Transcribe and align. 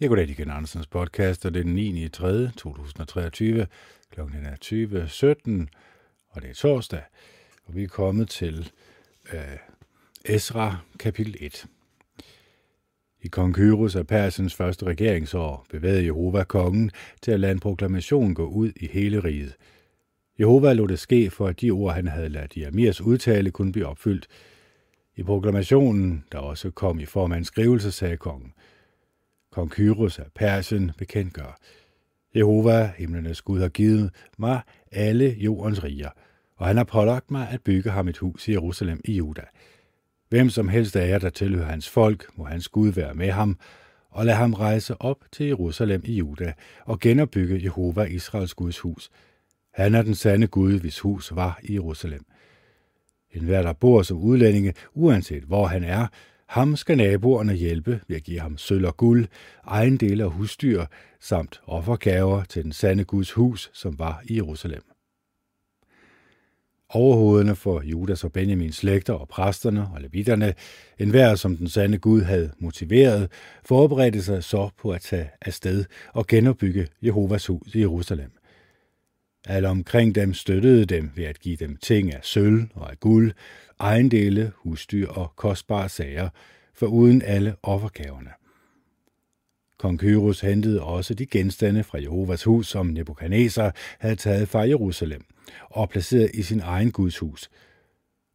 Jeg 0.00 0.08
går 0.08 0.16
til 0.16 0.30
igen 0.30 0.50
Andersens 0.50 0.86
podcast, 0.86 1.46
og 1.46 1.54
det 1.54 1.60
er 1.60 1.64
den 1.64 1.74
9. 1.74 2.08
3. 2.08 2.50
2023. 2.56 3.66
Klokken 4.12 4.46
er 4.46 4.56
20.17, 4.64 5.66
og 6.30 6.42
det 6.42 6.50
er 6.50 6.54
torsdag, 6.54 7.02
og 7.64 7.74
vi 7.74 7.82
er 7.82 7.88
kommet 7.88 8.28
til 8.28 8.70
øh, 9.32 9.40
Esra 10.24 10.76
kapitel 10.98 11.36
1. 11.40 11.66
I 13.22 13.28
kong 13.28 13.54
Kyrus 13.54 13.96
af 13.96 14.06
Persens 14.06 14.54
første 14.54 14.86
regeringsår 14.86 15.66
bevægede 15.70 16.04
Jehova 16.04 16.44
kongen 16.44 16.90
til 17.22 17.30
at 17.32 17.40
lade 17.40 17.52
en 17.52 17.60
proklamation 17.60 18.34
gå 18.34 18.46
ud 18.46 18.72
i 18.76 18.86
hele 18.86 19.20
riget. 19.20 19.56
Jehova 20.38 20.72
lod 20.72 20.88
det 20.88 20.98
ske, 20.98 21.30
for 21.30 21.46
at 21.46 21.60
de 21.60 21.70
ord, 21.70 21.94
han 21.94 22.08
havde 22.08 22.28
ladet 22.28 22.56
Jeremias 22.56 23.00
udtale, 23.00 23.50
kunne 23.50 23.72
blive 23.72 23.86
opfyldt. 23.86 24.26
I 25.16 25.22
proklamationen, 25.22 26.24
der 26.32 26.38
også 26.38 26.70
kom 26.70 27.00
i 27.00 27.06
form 27.06 27.32
af 27.32 27.36
en 27.36 27.44
skrivelse, 27.44 27.92
sagde 27.92 28.16
kongen– 28.16 28.52
Kong 29.52 29.70
Kyros 29.70 30.18
af 30.18 30.26
Persien 30.34 30.92
bekendtgør. 30.98 31.58
Jehova, 32.36 32.92
himlenes 32.96 33.42
Gud, 33.42 33.60
har 33.60 33.68
givet 33.68 34.10
mig 34.38 34.60
alle 34.92 35.36
jordens 35.38 35.84
riger, 35.84 36.10
og 36.56 36.66
han 36.66 36.76
har 36.76 36.84
pålagt 36.84 37.30
mig 37.30 37.48
at 37.50 37.62
bygge 37.62 37.90
ham 37.90 38.08
et 38.08 38.18
hus 38.18 38.48
i 38.48 38.52
Jerusalem 38.52 39.00
i 39.04 39.12
Juda. 39.12 39.42
Hvem 40.28 40.50
som 40.50 40.68
helst 40.68 40.96
af 40.96 41.08
jer, 41.08 41.18
der 41.18 41.30
tilhører 41.30 41.66
hans 41.66 41.88
folk, 41.88 42.38
må 42.38 42.44
hans 42.44 42.68
Gud 42.68 42.88
være 42.92 43.14
med 43.14 43.30
ham, 43.30 43.58
og 44.10 44.26
lad 44.26 44.34
ham 44.34 44.54
rejse 44.54 45.00
op 45.00 45.24
til 45.32 45.46
Jerusalem 45.46 46.02
i 46.04 46.12
Juda 46.12 46.52
og 46.84 47.00
genopbygge 47.00 47.62
Jehova 47.64 48.04
Israels 48.04 48.54
Guds 48.54 48.78
hus. 48.78 49.10
Han 49.74 49.94
er 49.94 50.02
den 50.02 50.14
sande 50.14 50.46
Gud, 50.46 50.80
hvis 50.80 51.00
hus 51.00 51.34
var 51.34 51.60
i 51.62 51.74
Jerusalem. 51.74 52.24
En 53.32 53.44
hver, 53.44 53.62
der 53.62 53.72
bor 53.72 54.02
som 54.02 54.16
udlændinge, 54.16 54.74
uanset 54.94 55.42
hvor 55.42 55.66
han 55.66 55.84
er, 55.84 56.06
ham 56.50 56.76
skal 56.76 56.96
naboerne 56.96 57.54
hjælpe 57.54 58.00
ved 58.08 58.16
at 58.16 58.22
give 58.22 58.40
ham 58.40 58.58
sølv 58.58 58.86
og 58.86 58.96
guld, 58.96 59.26
ejendele 59.66 60.24
og 60.24 60.30
husdyr, 60.30 60.84
samt 61.20 61.60
offergaver 61.66 62.44
til 62.44 62.64
den 62.64 62.72
sande 62.72 63.04
Guds 63.04 63.32
hus, 63.32 63.70
som 63.72 63.98
var 63.98 64.22
i 64.24 64.36
Jerusalem. 64.36 64.82
Overhovederne 66.88 67.56
for 67.56 67.82
Judas 67.82 68.24
og 68.24 68.32
Benjamins 68.32 68.76
slægter 68.76 69.12
og 69.12 69.28
præsterne 69.28 69.88
og 69.94 70.00
levitterne, 70.00 70.54
enhver 70.98 71.34
som 71.34 71.56
den 71.56 71.68
sande 71.68 71.98
Gud 71.98 72.22
havde 72.22 72.52
motiveret, 72.58 73.30
forberedte 73.64 74.22
sig 74.22 74.44
så 74.44 74.70
på 74.78 74.90
at 74.90 75.00
tage 75.00 75.30
afsted 75.40 75.84
og 76.12 76.26
genopbygge 76.26 76.88
Jehovas 77.02 77.46
hus 77.46 77.74
i 77.74 77.80
Jerusalem. 77.80 78.39
Alle 79.46 79.68
omkring 79.68 80.14
dem 80.14 80.34
støttede 80.34 80.84
dem 80.84 81.10
ved 81.14 81.24
at 81.24 81.40
give 81.40 81.56
dem 81.56 81.76
ting 81.76 82.14
af 82.14 82.20
sølv 82.22 82.62
og 82.74 82.90
af 82.90 83.00
guld, 83.00 83.32
ejendele, 83.80 84.52
husdyr 84.56 85.08
og 85.08 85.32
kostbare 85.36 85.88
sager, 85.88 86.28
for 86.74 86.86
uden 86.86 87.22
alle 87.22 87.54
offergaverne. 87.62 88.30
Kong 89.78 89.98
Kyrus 89.98 90.40
hentede 90.40 90.82
også 90.82 91.14
de 91.14 91.26
genstande 91.26 91.84
fra 91.84 91.98
Jehovas 92.02 92.44
hus, 92.44 92.68
som 92.68 92.86
Nebuchadnezzar 92.86 93.74
havde 93.98 94.16
taget 94.16 94.48
fra 94.48 94.60
Jerusalem 94.60 95.24
og 95.70 95.88
placeret 95.88 96.30
i 96.34 96.42
sin 96.42 96.60
egen 96.60 96.92
Guds 96.92 97.18
hus. 97.18 97.50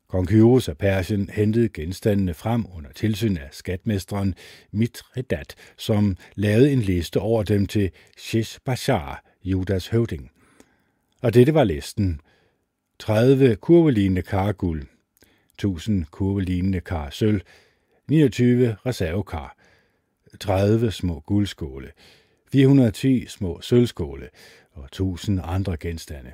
Kong 0.08 0.28
Kyrus 0.28 0.70
af 0.70 0.78
Persien 0.78 1.30
hentede 1.30 1.70
genstandene 1.70 2.34
frem 2.34 2.66
under 2.76 2.92
tilsyn 2.92 3.38
af 3.38 3.48
skatmesteren 3.52 4.36
Mitredat, 4.72 5.56
som 5.78 6.18
lavede 6.36 6.72
en 6.72 6.82
liste 6.82 7.20
over 7.20 7.44
dem 7.44 7.66
til 7.66 7.92
Sheshbashar, 8.18 9.24
Judas 9.44 9.88
høvding. 9.88 10.32
Og 11.26 11.34
dette 11.34 11.54
var 11.54 11.64
listen. 11.64 12.22
30 13.00 13.56
kurvelignende 13.56 14.22
kar 14.22 14.52
guld, 14.52 14.84
1000 15.54 16.06
kurvelignende 16.06 16.82
kar 16.82 17.10
sølv, 17.10 17.42
29 18.08 18.76
reservekar, 18.86 19.58
30 20.40 20.92
små 20.92 21.20
guldskåle, 21.20 21.92
410 22.52 23.26
små 23.28 23.62
sølvskåle 23.62 24.30
og 24.72 24.86
1000 24.86 25.40
andre 25.44 25.78
genstande. 25.78 26.34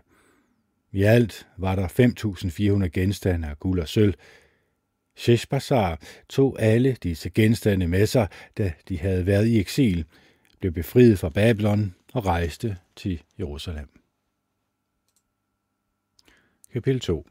I 0.91 1.03
alt 1.03 1.47
var 1.57 1.75
der 1.75 1.87
5.400 2.83 2.87
genstande 2.87 3.47
af 3.47 3.59
guld 3.59 3.79
og 3.79 3.87
sølv. 3.87 4.13
Sheshbazar 5.15 5.99
tog 6.29 6.57
alle 6.59 6.97
disse 7.03 7.29
genstande 7.29 7.87
med 7.87 8.05
sig, 8.05 8.27
da 8.57 8.73
de 8.89 8.99
havde 8.99 9.25
været 9.25 9.47
i 9.47 9.59
eksil, 9.59 10.05
blev 10.59 10.71
befriet 10.71 11.19
fra 11.19 11.29
Babylon 11.29 11.95
og 12.13 12.25
rejste 12.25 12.77
til 12.95 13.21
Jerusalem. 13.39 14.00
Kapitel 16.73 16.99
2 16.99 17.27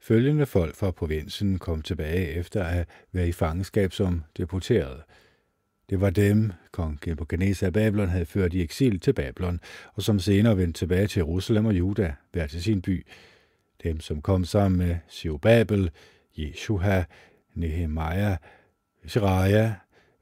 Følgende 0.00 0.46
folk 0.46 0.74
fra 0.74 0.90
provinsen 0.90 1.58
kom 1.58 1.82
tilbage 1.82 2.28
efter 2.28 2.64
at 2.64 2.88
være 3.12 3.28
i 3.28 3.32
fangenskab 3.32 3.92
som 3.92 4.22
deporterede. 4.36 5.02
Det 5.90 6.00
var 6.00 6.10
dem, 6.10 6.52
kong 6.70 6.98
Nebuchadnezzar 7.06 7.66
af 7.66 7.72
Babylon 7.72 8.08
havde 8.08 8.26
ført 8.26 8.54
i 8.54 8.62
eksil 8.62 9.00
til 9.00 9.12
Babylon, 9.12 9.60
og 9.94 10.02
som 10.02 10.18
senere 10.18 10.56
vendte 10.56 10.78
tilbage 10.78 11.06
til 11.06 11.20
Jerusalem 11.20 11.66
og 11.66 11.78
Juda, 11.78 12.14
hver 12.32 12.46
til 12.46 12.62
sin 12.62 12.82
by. 12.82 13.06
Dem, 13.82 14.00
som 14.00 14.22
kom 14.22 14.44
sammen 14.44 14.78
med 14.78 14.96
Siobabel, 15.08 15.90
Jeshua, 16.38 17.04
Nehemiah, 17.54 18.36
Shreya, 19.06 19.74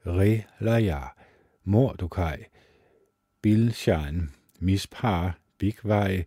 Relaya, 0.05 1.01
Mordokaj, 1.63 2.43
Bilshan, 3.41 4.29
Mispar, 4.59 5.37
Bigvej, 5.57 6.23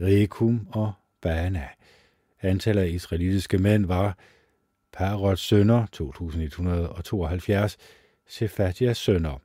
Rekum 0.00 0.68
og 0.72 0.92
Bana– 1.24 1.68
Antallet 2.44 2.82
af 2.82 2.88
israelitiske 2.88 3.58
mænd 3.58 3.86
var 3.86 4.18
Parots 4.92 5.42
sønner 5.42 5.86
2172, 5.86 7.76
Sefatias 8.26 8.98
sønner 8.98 9.38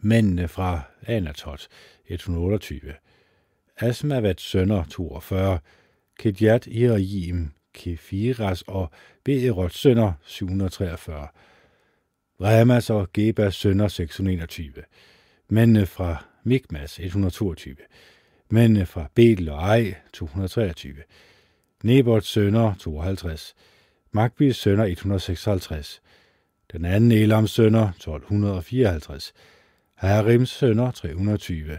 mændene 0.00 0.48
fra 0.48 0.81
Anatot 1.06 1.69
128, 2.06 2.94
Asmavats 3.77 4.42
sønner 4.42 4.84
42, 4.84 5.59
Kedjat 6.19 6.66
Iraim 6.66 7.53
Kefiras 7.76 8.62
og 8.62 8.90
Beerots 9.24 9.78
sønner 9.78 10.12
743. 10.24 11.28
Remas 12.40 12.90
og 12.90 13.12
Gebas 13.12 13.54
sønner 13.54 13.88
621. 13.88 14.72
Mændene 15.48 15.86
fra 15.86 16.24
Mikmas 16.44 16.98
122. 17.00 17.76
Mændene 18.50 18.86
fra 18.86 19.10
Betel 19.14 19.48
og 19.48 19.58
Ej 19.58 19.94
223. 20.12 20.94
Nebots 21.82 22.26
sønner 22.26 22.74
52. 22.74 23.54
Magbis 24.12 24.56
sønner 24.56 24.84
156. 24.84 26.02
Den 26.72 26.84
anden 26.84 27.12
Elams 27.12 27.50
sønner 27.50 27.88
1254. 27.88 29.32
Harims 29.94 30.50
sønner 30.50 30.90
320. 30.90 31.78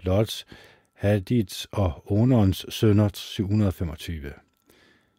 Lots, 0.00 0.46
Hadits 0.92 1.68
og 1.72 2.12
Onons 2.12 2.66
sønner 2.68 3.08
725. 3.14 4.45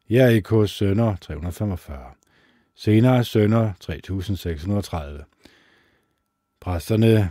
Jerikos 0.09 0.71
sønner 0.71 1.15
345. 1.15 2.13
Senere 2.75 3.23
sønner 3.23 3.73
3630. 3.79 5.23
Præsterne 6.59 7.29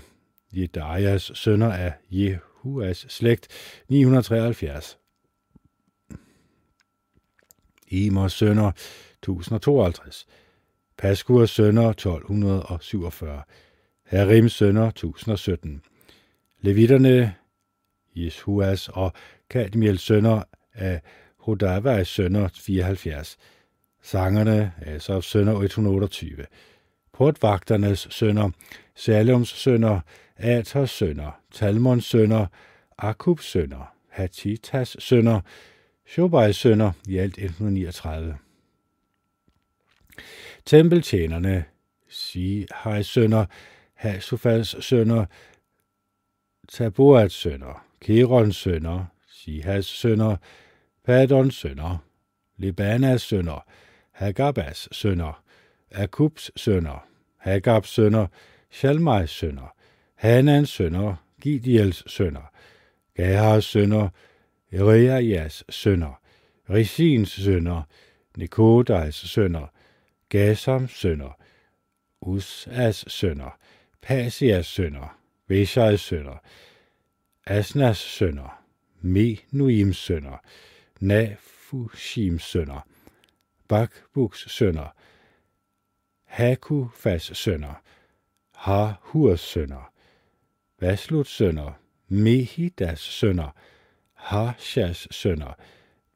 Jedajas 0.52 1.31
sønner 1.34 1.73
af 1.73 1.93
Jehuas 2.11 3.06
slægt 3.08 3.49
973. 3.88 4.99
Imers 7.88 8.32
sønner 8.32 8.69
1052. 8.69 10.26
Paskurs 10.99 11.50
sønner 11.50 11.88
1247. 11.88 13.43
Harims 14.05 14.52
sønner 14.52 14.88
1017. 14.88 15.82
Levitterne 16.61 17.34
Jeshuas 18.17 18.88
og 18.88 19.12
Kadmiels 19.50 20.02
sønner 20.02 20.43
af 20.73 21.00
Hodavas 21.46 22.08
Sønder 22.08 22.48
74. 22.54 23.38
Sangerne 24.02 24.72
Asaf 24.87 25.22
Sønder 25.22 25.60
128. 25.60 26.46
Portvagternes 27.12 28.08
Sønder, 28.10 28.50
Salums 28.94 29.48
Sønder, 29.48 30.00
Aters 30.37 30.90
Sønder, 30.90 31.40
Talmons 31.52 32.04
Sønder, 32.04 32.46
Akubs 32.98 33.44
Sønder, 33.44 33.94
Hatitas 34.08 34.96
Sønder, 34.98 35.40
Shobai 36.06 36.52
Sønder, 36.52 36.93
i 37.08 37.19
alt 37.19 37.38
139. 37.38 38.38
Tempeltjenerne, 40.64 41.64
Sihai 42.08 43.02
Sønder, 43.02 43.46
Hasufals 43.94 44.84
Sønder, 44.84 45.26
Taboats 46.69 47.34
Sønder, 47.34 47.87
Kerons 48.00 48.56
Sønder, 48.56 49.04
Sihas 49.28 49.87
Sønder, 49.87 50.37
Padons 51.06 51.54
sønner, 51.54 51.98
Libanas 52.56 53.22
sønner, 53.22 53.64
Hagabas 54.12 54.88
sønner, 54.92 55.42
Akubs 55.90 56.50
sønner, 56.56 57.06
Hagabs 57.36 57.88
sønner, 57.88 58.26
Shalmais 58.70 59.30
sønner, 59.30 59.74
Hanans 60.14 60.70
sønner, 60.70 61.14
Gidiels 61.40 62.04
sønner, 62.06 62.50
Gahars 63.14 63.64
sønner, 63.64 64.08
Reajas 64.72 65.64
sønner, 65.68 66.20
Risins 66.70 67.30
sønner, 67.30 67.82
Nikodais 68.36 69.14
sønner, 69.14 69.66
Gasams 70.28 70.90
sønner, 70.90 71.38
Usas 72.20 73.04
sønner, 73.08 73.58
Pasias 74.02 74.66
sønner, 74.66 75.18
Veshais 75.48 76.00
sønner, 76.00 76.38
Asnas 77.46 77.98
sønner, 77.98 78.62
Menuims 79.00 79.96
sønner, 79.96 80.38
Nafushims 81.00 82.43
sønner, 82.43 82.81
Bakbuks 83.69 84.46
sønner, 84.48 84.88
Hakufas 86.25 87.31
sønner, 87.34 87.82
Hahurs 88.54 89.40
sønner, 89.40 89.93
Vasluts 90.81 91.31
sønner, 91.31 91.72
Mehidas 92.08 93.00
sønner, 93.00 93.50
Harshas 94.12 95.08
sønner, 95.10 95.54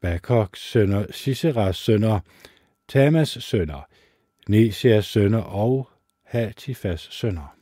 Bakoks 0.01 0.61
sønner, 0.71 1.11
Siseras 1.11 1.77
sønner, 1.77 2.19
Tamas 2.87 3.29
sønner, 3.29 3.81
Nesias 4.47 5.05
sønner 5.05 5.41
og 5.41 5.89
Hatifas 6.23 7.07
sønner. 7.11 7.57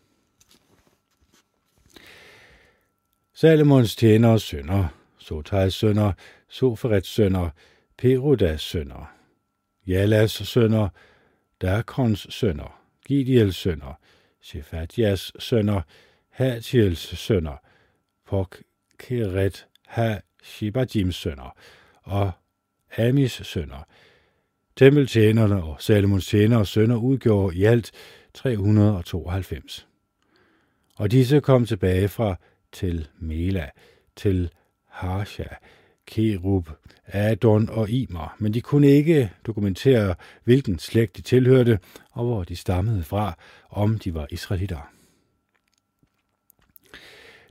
Salomons 3.34 3.96
tjenere 3.96 4.40
sønner, 4.40 4.88
Sotais 5.30 5.74
sønner, 5.74 6.14
Soferets 6.48 7.10
sønner, 7.10 7.50
Perudas 7.98 8.62
sønner, 8.62 9.16
Jalas 9.88 10.32
sønner, 10.32 10.90
Dakons 11.62 12.28
sønner, 12.30 12.82
Gidiels 13.08 13.56
sønner, 13.56 13.94
Shefatias 14.42 15.32
sønner, 15.40 15.82
Hatiels 16.30 17.00
sønner, 17.00 17.58
Pokkeret 18.26 19.68
ha 19.88 20.20
Shibajims 20.44 21.16
sønner 21.16 21.56
og 22.04 22.32
Amis 22.98 23.32
sønner. 23.32 23.84
Tempeltjenerne 24.76 25.64
og 25.64 25.82
Salomons 25.82 26.28
tjenere 26.28 26.66
sønner 26.66 26.96
udgjorde 26.96 27.56
i 27.56 27.64
alt 27.64 27.92
392. 28.34 29.88
Og 30.98 31.12
disse 31.12 31.42
kom 31.42 31.66
tilbage 31.66 32.08
fra 32.08 32.36
til 32.72 33.08
Mela, 33.20 33.70
til 34.16 34.50
Harsha, 35.00 35.44
Kerub, 36.08 36.70
Adon 37.06 37.70
og 37.70 37.90
Imer, 37.90 38.36
men 38.40 38.54
de 38.54 38.62
kunne 38.62 38.88
ikke 38.88 39.32
dokumentere, 39.46 40.16
hvilken 40.44 40.80
slægt 40.80 41.18
de 41.18 41.22
tilhørte 41.22 41.80
og 42.12 42.26
hvor 42.26 42.44
de 42.44 42.56
stammede 42.56 43.04
fra, 43.04 43.38
om 43.70 44.00
de 44.00 44.14
var 44.14 44.28
israelitter. 44.32 44.92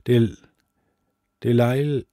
Del, 0.05 0.37
Delail, 1.43 2.05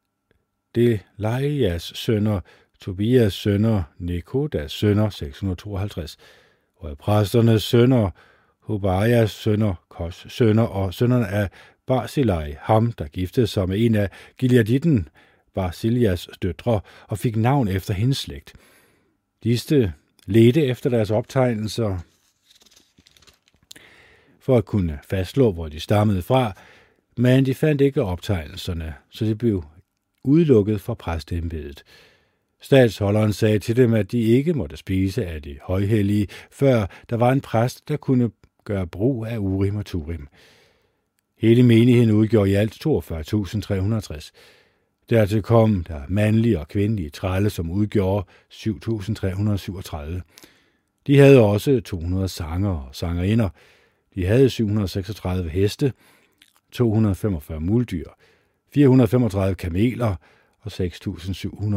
Delaias 0.75 1.83
sønner, 1.83 2.41
Tobias 2.81 3.35
sønner, 3.35 3.83
Nekodas 3.99 4.73
sønner, 4.73 5.11
652, 5.11 6.17
og 6.77 6.99
præsternes 6.99 7.63
sønner, 7.63 8.11
Hobajas 8.61 9.31
sønner, 9.31 9.75
Kos 9.89 10.27
sønner 10.29 10.63
og 10.63 10.95
sønnerne 10.95 11.29
af 11.29 11.51
Barzillai, 11.87 12.55
ham 12.61 12.93
der 12.93 13.09
giftede 13.09 13.47
sig 13.47 13.69
med 13.69 13.85
en 13.85 13.95
af 13.95 14.11
Gileaditten, 14.39 15.09
Barzillias 15.55 16.29
døtre, 16.43 16.81
og 17.09 17.19
fik 17.19 17.37
navn 17.37 17.69
efter 17.69 17.95
hendes 17.95 18.19
slægt. 18.19 18.53
Disse 19.45 19.93
ledte 20.27 20.65
efter 20.65 20.91
deres 20.91 21.11
optegnelser 21.11 21.99
for 24.41 24.57
at 24.57 24.65
kunne 24.65 24.99
fastslå, 25.09 25.53
hvor 25.53 25.69
de 25.69 25.81
stammede 25.81 26.23
fra, 26.23 26.53
men 27.17 27.47
de 27.47 27.55
fandt 27.55 27.81
ikke 27.81 28.03
optegnelserne, 28.03 28.95
så 29.11 29.25
de 29.25 29.35
blev 29.35 29.65
udelukket 30.25 30.81
fra 30.81 30.95
præstembedet. 30.95 31.85
Statsholderen 32.61 33.33
sagde 33.33 33.59
til 33.59 33.77
dem, 33.77 33.95
at 33.95 34.13
de 34.13 34.21
ikke 34.21 34.55
måtte 34.55 34.77
spise 34.77 35.27
af 35.27 35.43
de 35.43 35.59
højhellige, 35.63 36.29
før 36.51 36.87
der 37.11 37.17
var 37.17 37.33
en 37.33 37.41
præst, 37.41 37.89
der 37.89 37.97
kunne 37.97 38.31
gøre 38.65 38.87
brug 38.87 39.27
af 39.27 39.39
Urim 39.39 39.77
og 39.77 39.87
Turim. 39.87 40.29
Hele 41.39 41.63
menigheden 41.63 42.11
udgjorde 42.11 42.51
i 42.51 42.55
alt 42.55 42.87
42.360. 42.87 44.31
Dertil 45.11 45.43
kom 45.43 45.85
der 45.85 46.03
mandlige 46.09 46.61
og 46.61 46.69
kvindelige 46.69 47.11
trælle, 47.11 47.51
som 47.51 47.71
udgjorde 47.71 48.27
7.337. 48.53 50.21
De 51.07 51.19
havde 51.19 51.41
også 51.41 51.81
200 51.81 52.29
sanger 52.29 52.71
og 52.71 52.95
sangerinder. 52.95 53.49
De 54.15 54.27
havde 54.27 54.51
736 54.51 55.51
heste, 55.51 55.93
245 56.73 57.61
muldyr, 57.61 58.11
435 58.75 59.55
kameler 59.55 60.15
og 60.61 60.73
6.700 60.73 61.77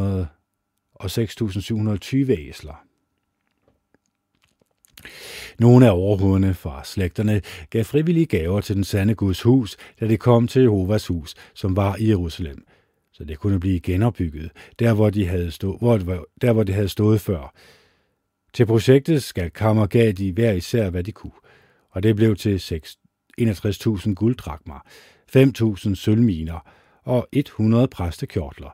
og 0.95 1.05
6.720 1.05 2.15
æsler. 2.31 2.88
Nogle 5.59 5.87
af 5.87 5.91
overhovederne 5.91 6.53
fra 6.53 6.83
slægterne 6.83 7.41
gav 7.69 7.83
frivillige 7.83 8.25
gaver 8.25 8.61
til 8.61 8.75
den 8.75 8.83
sande 8.83 9.15
Guds 9.15 9.41
hus, 9.41 9.77
da 9.99 10.07
det 10.07 10.19
kom 10.19 10.47
til 10.47 10.61
Jehovas 10.61 11.07
hus, 11.07 11.35
som 11.53 11.75
var 11.75 11.95
i 11.95 12.09
Jerusalem, 12.09 12.65
så 13.13 13.23
det 13.23 13.39
kunne 13.39 13.59
blive 13.59 13.79
genopbygget, 13.79 14.51
der 14.79 14.93
hvor 14.93 15.09
de 15.09 15.25
havde, 15.25 15.51
stå, 15.51 15.77
hvor, 15.77 15.97
der, 16.41 16.53
hvor 16.53 16.63
de 16.63 16.73
havde 16.73 16.89
stået 16.89 17.21
før. 17.21 17.53
Til 18.53 18.65
projektet 18.65 19.23
skal 19.23 19.49
kammer 19.49 19.87
gav 19.87 20.11
de 20.11 20.31
hver 20.31 20.51
især, 20.51 20.89
hvad 20.89 21.03
de 21.03 21.11
kunne, 21.11 21.31
og 21.91 22.03
det 22.03 22.15
blev 22.15 22.35
til 22.35 22.81
61.000 23.41 24.13
gulddrakmer, 24.13 24.85
5.000 25.37 25.95
sølvminer 25.95 26.69
og 27.03 27.27
100 27.31 27.87
præstekjortler. 27.87 28.69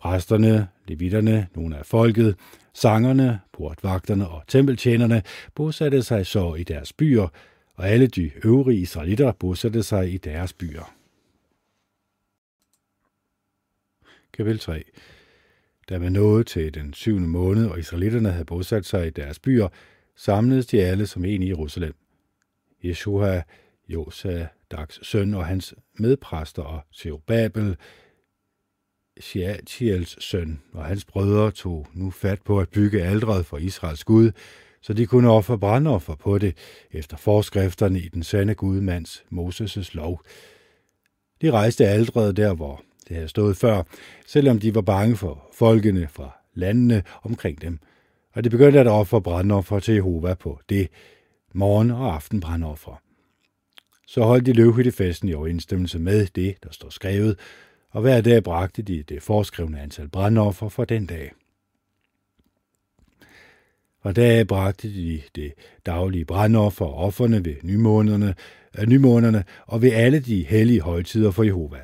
Præsterne, 0.00 0.68
levitterne, 0.88 1.46
nogle 1.54 1.78
af 1.78 1.86
folket, 1.86 2.36
Sangerne, 2.76 3.40
portvagterne 3.52 4.28
og 4.28 4.42
tempeltjenerne 4.48 5.22
bosatte 5.54 6.02
sig 6.02 6.26
så 6.26 6.54
i 6.54 6.62
deres 6.62 6.92
byer, 6.92 7.28
og 7.74 7.88
alle 7.88 8.06
de 8.06 8.30
øvrige 8.44 8.80
israelitter 8.80 9.32
bosatte 9.32 9.82
sig 9.82 10.12
i 10.12 10.16
deres 10.16 10.52
byer. 10.52 10.94
Kapitel 14.32 14.58
3 14.58 14.84
Da 15.88 15.98
man 15.98 16.12
nåede 16.12 16.44
til 16.44 16.74
den 16.74 16.94
syvende 16.94 17.28
måned, 17.28 17.66
og 17.66 17.78
israelitterne 17.78 18.30
havde 18.30 18.44
bosat 18.44 18.84
sig 18.84 19.06
i 19.06 19.10
deres 19.10 19.38
byer, 19.38 19.68
samledes 20.16 20.66
de 20.66 20.82
alle 20.82 21.06
som 21.06 21.24
en 21.24 21.42
i 21.42 21.48
Jerusalem. 21.48 21.94
Jeshua, 22.84 23.42
Josa, 23.88 24.46
Dags 24.70 25.06
søn 25.06 25.34
og 25.34 25.46
hans 25.46 25.74
medpræster 25.98 26.62
og 26.62 26.80
Babel, 27.26 27.76
Shealtiels 29.20 30.24
søn 30.24 30.60
og 30.72 30.84
hans 30.84 31.04
brødre 31.04 31.50
tog 31.50 31.86
nu 31.92 32.10
fat 32.10 32.42
på 32.42 32.60
at 32.60 32.68
bygge 32.68 33.02
aldret 33.02 33.46
for 33.46 33.58
Israels 33.58 34.04
Gud, 34.04 34.30
så 34.80 34.92
de 34.92 35.06
kunne 35.06 35.30
ofre 35.30 35.58
brandoffer 35.58 36.14
på 36.14 36.38
det 36.38 36.56
efter 36.92 37.16
forskrifterne 37.16 38.00
i 38.00 38.08
den 38.08 38.22
sande 38.22 38.54
gudmands 38.54 39.24
Moses' 39.32 39.90
lov. 39.92 40.20
De 41.42 41.50
rejste 41.50 41.86
aldret 41.86 42.36
der, 42.36 42.54
hvor 42.54 42.82
det 43.08 43.16
havde 43.16 43.28
stået 43.28 43.56
før, 43.56 43.82
selvom 44.26 44.58
de 44.58 44.74
var 44.74 44.80
bange 44.80 45.16
for 45.16 45.50
folkene 45.54 46.08
fra 46.08 46.30
landene 46.54 47.02
omkring 47.22 47.62
dem. 47.62 47.78
Og 48.32 48.44
de 48.44 48.50
begyndte 48.50 48.80
at 48.80 48.86
ofre 48.86 49.22
brandoffer 49.22 49.78
til 49.78 49.94
Jehova 49.94 50.34
på 50.34 50.60
det 50.68 50.88
morgen- 51.52 51.90
og 51.90 52.14
aftenbrandoffer. 52.14 53.02
Så 54.06 54.22
holdt 54.22 54.46
de 54.46 54.52
løvhyttefesten 54.52 55.28
i 55.28 55.34
overensstemmelse 55.34 55.98
med 55.98 56.26
det, 56.26 56.56
der 56.62 56.72
står 56.72 56.90
skrevet, 56.90 57.38
og 57.90 58.00
hver 58.00 58.20
dag 58.20 58.42
bragte 58.42 58.82
de 58.82 59.02
det 59.02 59.22
foreskrevne 59.22 59.80
antal 59.80 60.08
brandoffer 60.08 60.68
for 60.68 60.84
den 60.84 61.06
dag. 61.06 61.32
Fra 64.02 64.12
dag 64.12 64.46
bragte 64.46 64.94
de 64.94 65.22
det 65.34 65.52
daglige 65.86 66.24
brandoffer 66.24 66.84
og 66.84 66.94
offerne 66.94 67.44
ved 67.44 67.54
nymånederne, 67.62 68.34
øh, 68.78 68.86
nymånederne 68.86 69.44
og 69.66 69.82
ved 69.82 69.92
alle 69.92 70.20
de 70.20 70.46
hellige 70.46 70.80
højtider 70.80 71.30
for 71.30 71.42
Jehova. 71.42 71.78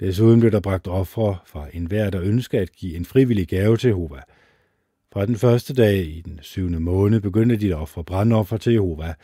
Desuden 0.00 0.40
blev 0.40 0.52
der 0.52 0.60
bragt 0.60 0.88
ofre 0.88 1.38
fra 1.46 1.66
enhver, 1.72 2.10
der 2.10 2.22
ønskede 2.22 2.62
at 2.62 2.72
give 2.72 2.96
en 2.96 3.04
frivillig 3.04 3.48
gave 3.48 3.76
til 3.76 3.88
Jehova. 3.88 4.20
Fra 5.12 5.26
den 5.26 5.36
første 5.36 5.74
dag 5.74 5.96
i 5.96 6.20
den 6.20 6.38
syvende 6.42 6.80
måned 6.80 7.20
begyndte 7.20 7.56
de 7.56 7.68
at 7.68 7.80
ofre 7.80 8.04
brandoffer 8.04 8.56
til 8.56 8.72
Jehova, 8.72 9.14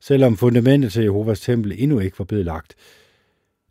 selvom 0.00 0.36
fundamentet 0.36 0.92
til 0.92 1.02
Jehovas 1.02 1.40
tempel 1.40 1.74
endnu 1.78 1.98
ikke 1.98 2.18
var 2.18 2.24
blevet 2.24 2.44
lagt. 2.44 2.74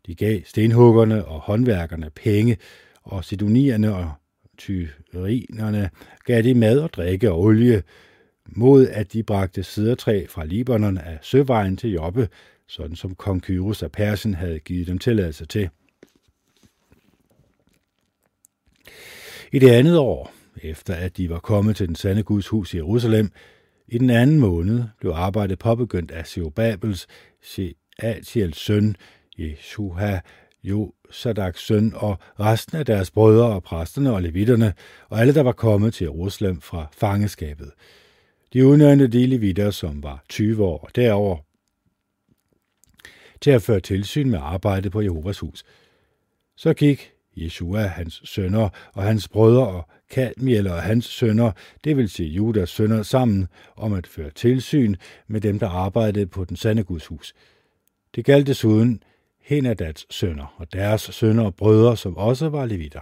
De 0.06 0.14
gav 0.14 0.40
stenhuggerne 0.44 1.24
og 1.24 1.40
håndværkerne 1.40 2.10
penge, 2.10 2.56
og 3.02 3.24
sidonierne 3.24 3.94
og 3.94 4.12
tyrinerne 4.58 5.90
gav 6.24 6.42
de 6.42 6.54
mad 6.54 6.78
og 6.78 6.92
drikke 6.92 7.32
og 7.32 7.40
olie, 7.40 7.82
mod 8.46 8.88
at 8.88 9.12
de 9.12 9.22
bragte 9.22 9.62
sidertræ 9.62 10.26
fra 10.28 10.44
Libanon 10.44 10.98
af 10.98 11.18
søvejen 11.22 11.76
til 11.76 11.90
Jobbe, 11.90 12.28
sådan 12.68 12.96
som 12.96 13.14
kong 13.14 13.42
Kyros 13.42 13.82
af 13.82 13.92
Persien 13.92 14.34
havde 14.34 14.58
givet 14.58 14.86
dem 14.86 14.98
tilladelse 14.98 15.46
til. 15.46 15.68
I 19.52 19.58
det 19.58 19.70
andet 19.70 19.98
år, 19.98 20.32
efter 20.62 20.94
at 20.94 21.16
de 21.16 21.30
var 21.30 21.38
kommet 21.38 21.76
til 21.76 21.86
den 21.86 21.96
sande 21.96 22.22
Guds 22.22 22.48
hus 22.48 22.74
i 22.74 22.76
Jerusalem, 22.76 23.30
i 23.88 23.98
den 23.98 24.10
anden 24.10 24.38
måned 24.38 24.84
blev 25.00 25.12
arbejdet 25.12 25.58
påbegyndt 25.58 26.10
af 26.10 26.26
Seobabels, 26.26 27.06
Shealtiels 27.42 28.58
søn, 28.58 28.96
Jeshua, 29.38 30.20
Josadaks 30.64 31.66
søn 31.66 31.92
og 31.96 32.18
resten 32.40 32.78
af 32.78 32.86
deres 32.86 33.10
brødre 33.10 33.46
og 33.46 33.62
præsterne 33.62 34.12
og 34.12 34.22
levitterne 34.22 34.74
og 35.08 35.20
alle, 35.20 35.34
der 35.34 35.42
var 35.42 35.52
kommet 35.52 35.94
til 35.94 36.04
Jerusalem 36.04 36.60
fra 36.60 36.86
fangeskabet. 36.92 37.70
De 38.52 38.66
udnævnte 38.66 39.06
de 39.06 39.26
levitter, 39.26 39.70
som 39.70 40.02
var 40.02 40.24
20 40.28 40.64
år 40.64 40.78
og 40.78 40.96
derover, 40.96 41.36
til 43.40 43.50
at 43.50 43.62
føre 43.62 43.80
tilsyn 43.80 44.30
med 44.30 44.38
arbejdet 44.42 44.92
på 44.92 45.00
Jehovas 45.00 45.38
hus. 45.38 45.64
Så 46.56 46.74
gik 46.74 47.12
Jeshua, 47.36 47.86
hans 47.86 48.22
sønner 48.24 48.68
og 48.94 49.02
hans 49.02 49.28
brødre 49.28 49.66
og 49.66 49.88
Kadmiel 50.10 50.66
og 50.66 50.82
hans 50.82 51.04
sønner, 51.04 51.52
det 51.84 51.96
vil 51.96 52.08
sige 52.08 52.28
Judas 52.28 52.70
sønner, 52.70 53.02
sammen 53.02 53.48
om 53.76 53.92
at 53.92 54.06
føre 54.06 54.30
tilsyn 54.30 54.94
med 55.26 55.40
dem, 55.40 55.58
der 55.58 55.68
arbejdede 55.68 56.26
på 56.26 56.44
den 56.44 56.56
sande 56.56 56.84
Guds 56.84 57.06
hus. 57.06 57.34
Det 58.14 58.24
galt 58.24 58.46
desuden 58.46 59.02
Henadats 59.44 60.06
sønner 60.10 60.54
og 60.56 60.72
deres 60.72 61.02
sønner 61.02 61.44
og 61.44 61.54
brødre, 61.54 61.96
som 61.96 62.16
også 62.16 62.48
var 62.48 62.66
levitter. 62.66 63.00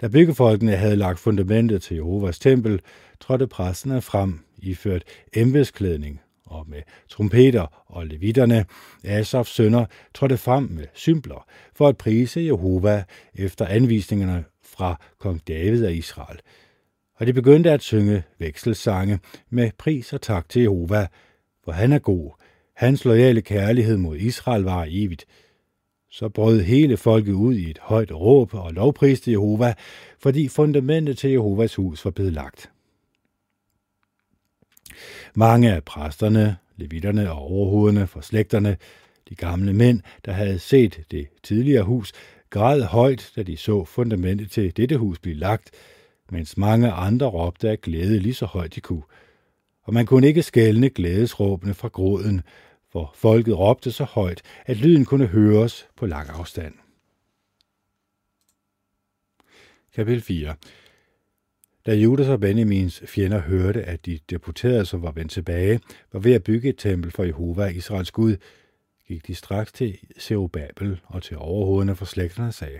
Da 0.00 0.08
byggefolkene 0.08 0.76
havde 0.76 0.96
lagt 0.96 1.18
fundamentet 1.18 1.82
til 1.82 1.94
Jehovas 1.94 2.38
tempel, 2.38 2.80
trådte 3.20 3.46
præsterne 3.46 4.02
frem, 4.02 4.40
iført 4.58 5.04
embedsklædning 5.32 6.20
og 6.46 6.64
med 6.68 6.82
trompeter 7.08 7.84
og 7.86 8.06
levitterne, 8.06 8.64
Asafs 9.04 9.50
sønner, 9.50 9.86
trådte 10.14 10.36
frem 10.36 10.62
med 10.62 10.86
symbler 10.94 11.46
for 11.74 11.88
at 11.88 11.96
prise 11.96 12.40
Jehova 12.40 13.04
efter 13.34 13.66
anvisningerne 13.66 14.44
fra 14.62 15.00
kong 15.18 15.48
David 15.48 15.84
af 15.84 15.92
Israel. 15.92 16.40
Og 17.14 17.26
de 17.26 17.32
begyndte 17.32 17.70
at 17.70 17.82
synge 17.82 18.22
vekselsange 18.38 19.20
med 19.50 19.70
pris 19.78 20.12
og 20.12 20.22
tak 20.22 20.48
til 20.48 20.62
Jehova, 20.62 21.06
for 21.64 21.72
han 21.72 21.92
er 21.92 21.98
god. 21.98 22.30
Hans 22.76 23.04
loyale 23.04 23.42
kærlighed 23.42 23.96
mod 23.96 24.16
Israel 24.16 24.62
var 24.62 24.86
evigt. 24.88 25.26
Så 26.10 26.28
brød 26.28 26.62
hele 26.62 26.96
folket 26.96 27.32
ud 27.32 27.54
i 27.54 27.70
et 27.70 27.78
højt 27.82 28.12
råb 28.12 28.54
og 28.54 28.72
lovpriste 28.72 29.30
Jehova, 29.30 29.74
fordi 30.18 30.48
fundamentet 30.48 31.18
til 31.18 31.30
Jehovas 31.30 31.74
hus 31.74 32.04
var 32.04 32.10
blevet 32.10 32.32
lagt. 32.32 32.70
Mange 35.34 35.72
af 35.72 35.84
præsterne, 35.84 36.56
levitterne 36.76 37.30
og 37.32 37.38
overhovederne 37.38 38.06
for 38.06 38.20
slægterne, 38.20 38.76
de 39.28 39.34
gamle 39.34 39.72
mænd, 39.72 40.00
der 40.24 40.32
havde 40.32 40.58
set 40.58 41.04
det 41.10 41.28
tidligere 41.42 41.84
hus, 41.84 42.12
græd 42.50 42.82
højt, 42.82 43.32
da 43.36 43.42
de 43.42 43.56
så 43.56 43.84
fundamentet 43.84 44.50
til 44.50 44.76
dette 44.76 44.96
hus 44.96 45.18
blive 45.18 45.36
lagt, 45.36 45.70
mens 46.30 46.56
mange 46.56 46.90
andre 46.90 47.26
råbte 47.26 47.70
af 47.70 47.80
glæde 47.80 48.18
lige 48.18 48.34
så 48.34 48.46
højt 48.46 48.74
de 48.74 48.80
kunne. 48.80 49.02
Og 49.86 49.94
man 49.94 50.06
kunne 50.06 50.26
ikke 50.26 50.42
skælne 50.42 50.90
glædesråbene 50.90 51.74
fra 51.74 51.88
gråden, 51.88 52.42
for 52.92 53.12
folket 53.14 53.58
råbte 53.58 53.92
så 53.92 54.04
højt, 54.04 54.42
at 54.66 54.76
lyden 54.76 55.04
kunne 55.04 55.26
høres 55.26 55.88
på 55.96 56.06
lang 56.06 56.30
afstand. 56.30 56.74
Kapitel 59.94 60.22
4 60.22 60.54
da 61.86 61.94
Judas 61.94 62.28
og 62.28 62.40
Benjamins 62.40 63.02
fjender 63.06 63.40
hørte, 63.40 63.82
at 63.82 64.06
de 64.06 64.18
deputerede, 64.30 64.86
som 64.86 65.02
var 65.02 65.12
vendt 65.12 65.32
tilbage, 65.32 65.80
var 66.12 66.20
ved 66.20 66.32
at 66.32 66.44
bygge 66.44 66.68
et 66.68 66.78
tempel 66.78 67.10
for 67.10 67.24
Jehova, 67.24 67.66
Israels 67.66 68.10
Gud, 68.10 68.36
gik 69.08 69.26
de 69.26 69.34
straks 69.34 69.72
til 69.72 69.98
Zerubabel 70.20 71.00
og 71.04 71.22
til 71.22 71.36
overhovederne 71.36 71.96
for 71.96 72.04
slægterne 72.04 72.48
og 72.48 72.54
sagde, 72.54 72.78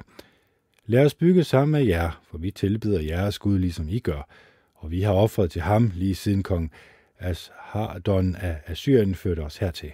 Lad 0.86 1.04
os 1.04 1.14
bygge 1.14 1.44
sammen 1.44 1.72
med 1.72 1.84
jer, 1.88 2.22
for 2.30 2.38
vi 2.38 2.50
tilbyder 2.50 3.00
jeres 3.00 3.38
Gud, 3.38 3.58
ligesom 3.58 3.88
I 3.88 3.98
gør, 3.98 4.28
og 4.74 4.90
vi 4.90 5.00
har 5.00 5.12
offret 5.12 5.50
til 5.50 5.62
ham 5.62 5.92
lige 5.94 6.14
siden 6.14 6.42
kong 6.42 6.72
Ashardon 7.18 8.36
af 8.36 8.60
Assyrien 8.66 9.14
førte 9.14 9.40
os 9.40 9.56
hertil. 9.56 9.92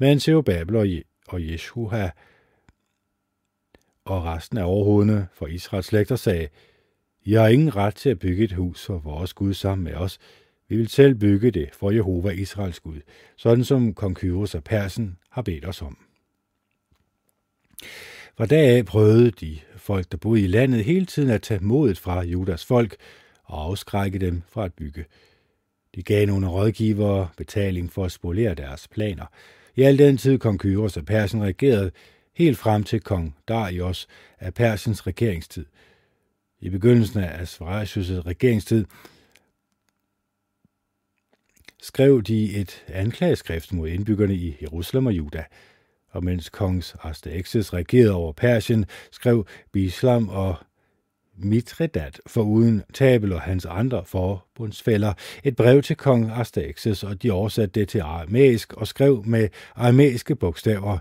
Men 0.00 0.20
Zerubabel 0.20 0.76
og, 0.76 0.86
og 1.28 1.48
Jeshua 1.48 2.10
og 4.04 4.24
resten 4.24 4.58
af 4.58 4.64
overhovederne 4.64 5.28
for 5.32 5.46
Israels 5.46 5.86
slægter 5.86 6.16
sagde, 6.16 6.48
I 7.22 7.32
har 7.32 7.48
ingen 7.48 7.76
ret 7.76 7.94
til 7.94 8.10
at 8.10 8.18
bygge 8.18 8.44
et 8.44 8.52
hus 8.52 8.86
for 8.86 8.98
vores 8.98 9.34
Gud 9.34 9.54
sammen 9.54 9.84
med 9.84 9.94
os, 9.94 10.18
vi 10.68 10.76
vil 10.76 10.88
selv 10.88 11.14
bygge 11.14 11.50
det 11.50 11.74
for 11.74 11.90
Jehova 11.90 12.30
Israels 12.30 12.80
Gud, 12.80 13.00
sådan 13.36 13.64
som 13.64 13.94
kong 13.94 14.16
Kyros 14.16 14.54
af 14.54 14.64
Persen 14.64 15.18
har 15.30 15.42
bedt 15.42 15.64
os 15.64 15.82
om. 15.82 15.98
Fra 18.36 18.46
dag 18.46 18.76
af 18.78 18.84
prøvede 18.84 19.30
de 19.30 19.58
folk, 19.76 20.12
der 20.12 20.18
boede 20.18 20.42
i 20.42 20.46
landet, 20.46 20.84
hele 20.84 21.06
tiden 21.06 21.30
at 21.30 21.42
tage 21.42 21.60
modet 21.60 21.98
fra 21.98 22.22
Judas 22.22 22.64
folk 22.64 22.96
og 23.44 23.64
afskrække 23.64 24.18
dem 24.18 24.42
fra 24.48 24.64
at 24.64 24.74
bygge. 24.74 25.04
De 25.96 26.02
gav 26.02 26.26
nogle 26.26 26.48
rådgivere 26.48 27.28
betaling 27.36 27.92
for 27.92 28.04
at 28.04 28.12
spolere 28.12 28.54
deres 28.54 28.88
planer. 28.88 29.26
I 29.76 29.82
al 29.82 29.98
den 29.98 30.16
tid 30.16 30.38
kong 30.38 30.60
Kyros 30.60 30.96
af 30.96 31.06
Persen 31.06 31.42
regerede, 31.42 31.90
helt 32.34 32.58
frem 32.58 32.84
til 32.84 33.00
kong 33.00 33.36
Darius 33.48 34.08
af 34.40 34.54
Persens 34.54 35.06
regeringstid. 35.06 35.66
I 36.60 36.70
begyndelsen 36.70 37.20
af 37.20 37.42
Asvarius' 37.42 38.20
regeringstid 38.26 38.84
skrev 41.82 42.22
de 42.22 42.56
et 42.56 42.84
anklageskrift 42.88 43.72
mod 43.72 43.88
indbyggerne 43.88 44.34
i 44.34 44.56
Jerusalem 44.62 45.06
og 45.06 45.12
Juda. 45.12 45.44
Og 46.10 46.24
mens 46.24 46.48
kongs 46.48 46.96
Astaxes 47.02 47.72
regerede 47.72 48.14
over 48.14 48.32
Persien, 48.32 48.84
skrev 49.10 49.46
Bislam 49.72 50.28
og 50.28 50.56
Mitredat 51.38 52.20
foruden 52.26 52.82
Tabel 52.94 53.32
og 53.32 53.40
hans 53.40 53.64
andre 53.64 54.04
forbundsfælder 54.04 55.12
et 55.44 55.56
brev 55.56 55.82
til 55.82 55.96
kong 55.96 56.30
Astaxes, 56.30 57.04
og 57.04 57.22
de 57.22 57.30
oversatte 57.30 57.80
det 57.80 57.88
til 57.88 57.98
aramæisk 57.98 58.72
og 58.72 58.86
skrev 58.86 59.22
med 59.26 59.48
aramæiske 59.74 60.36
bogstaver. 60.36 60.98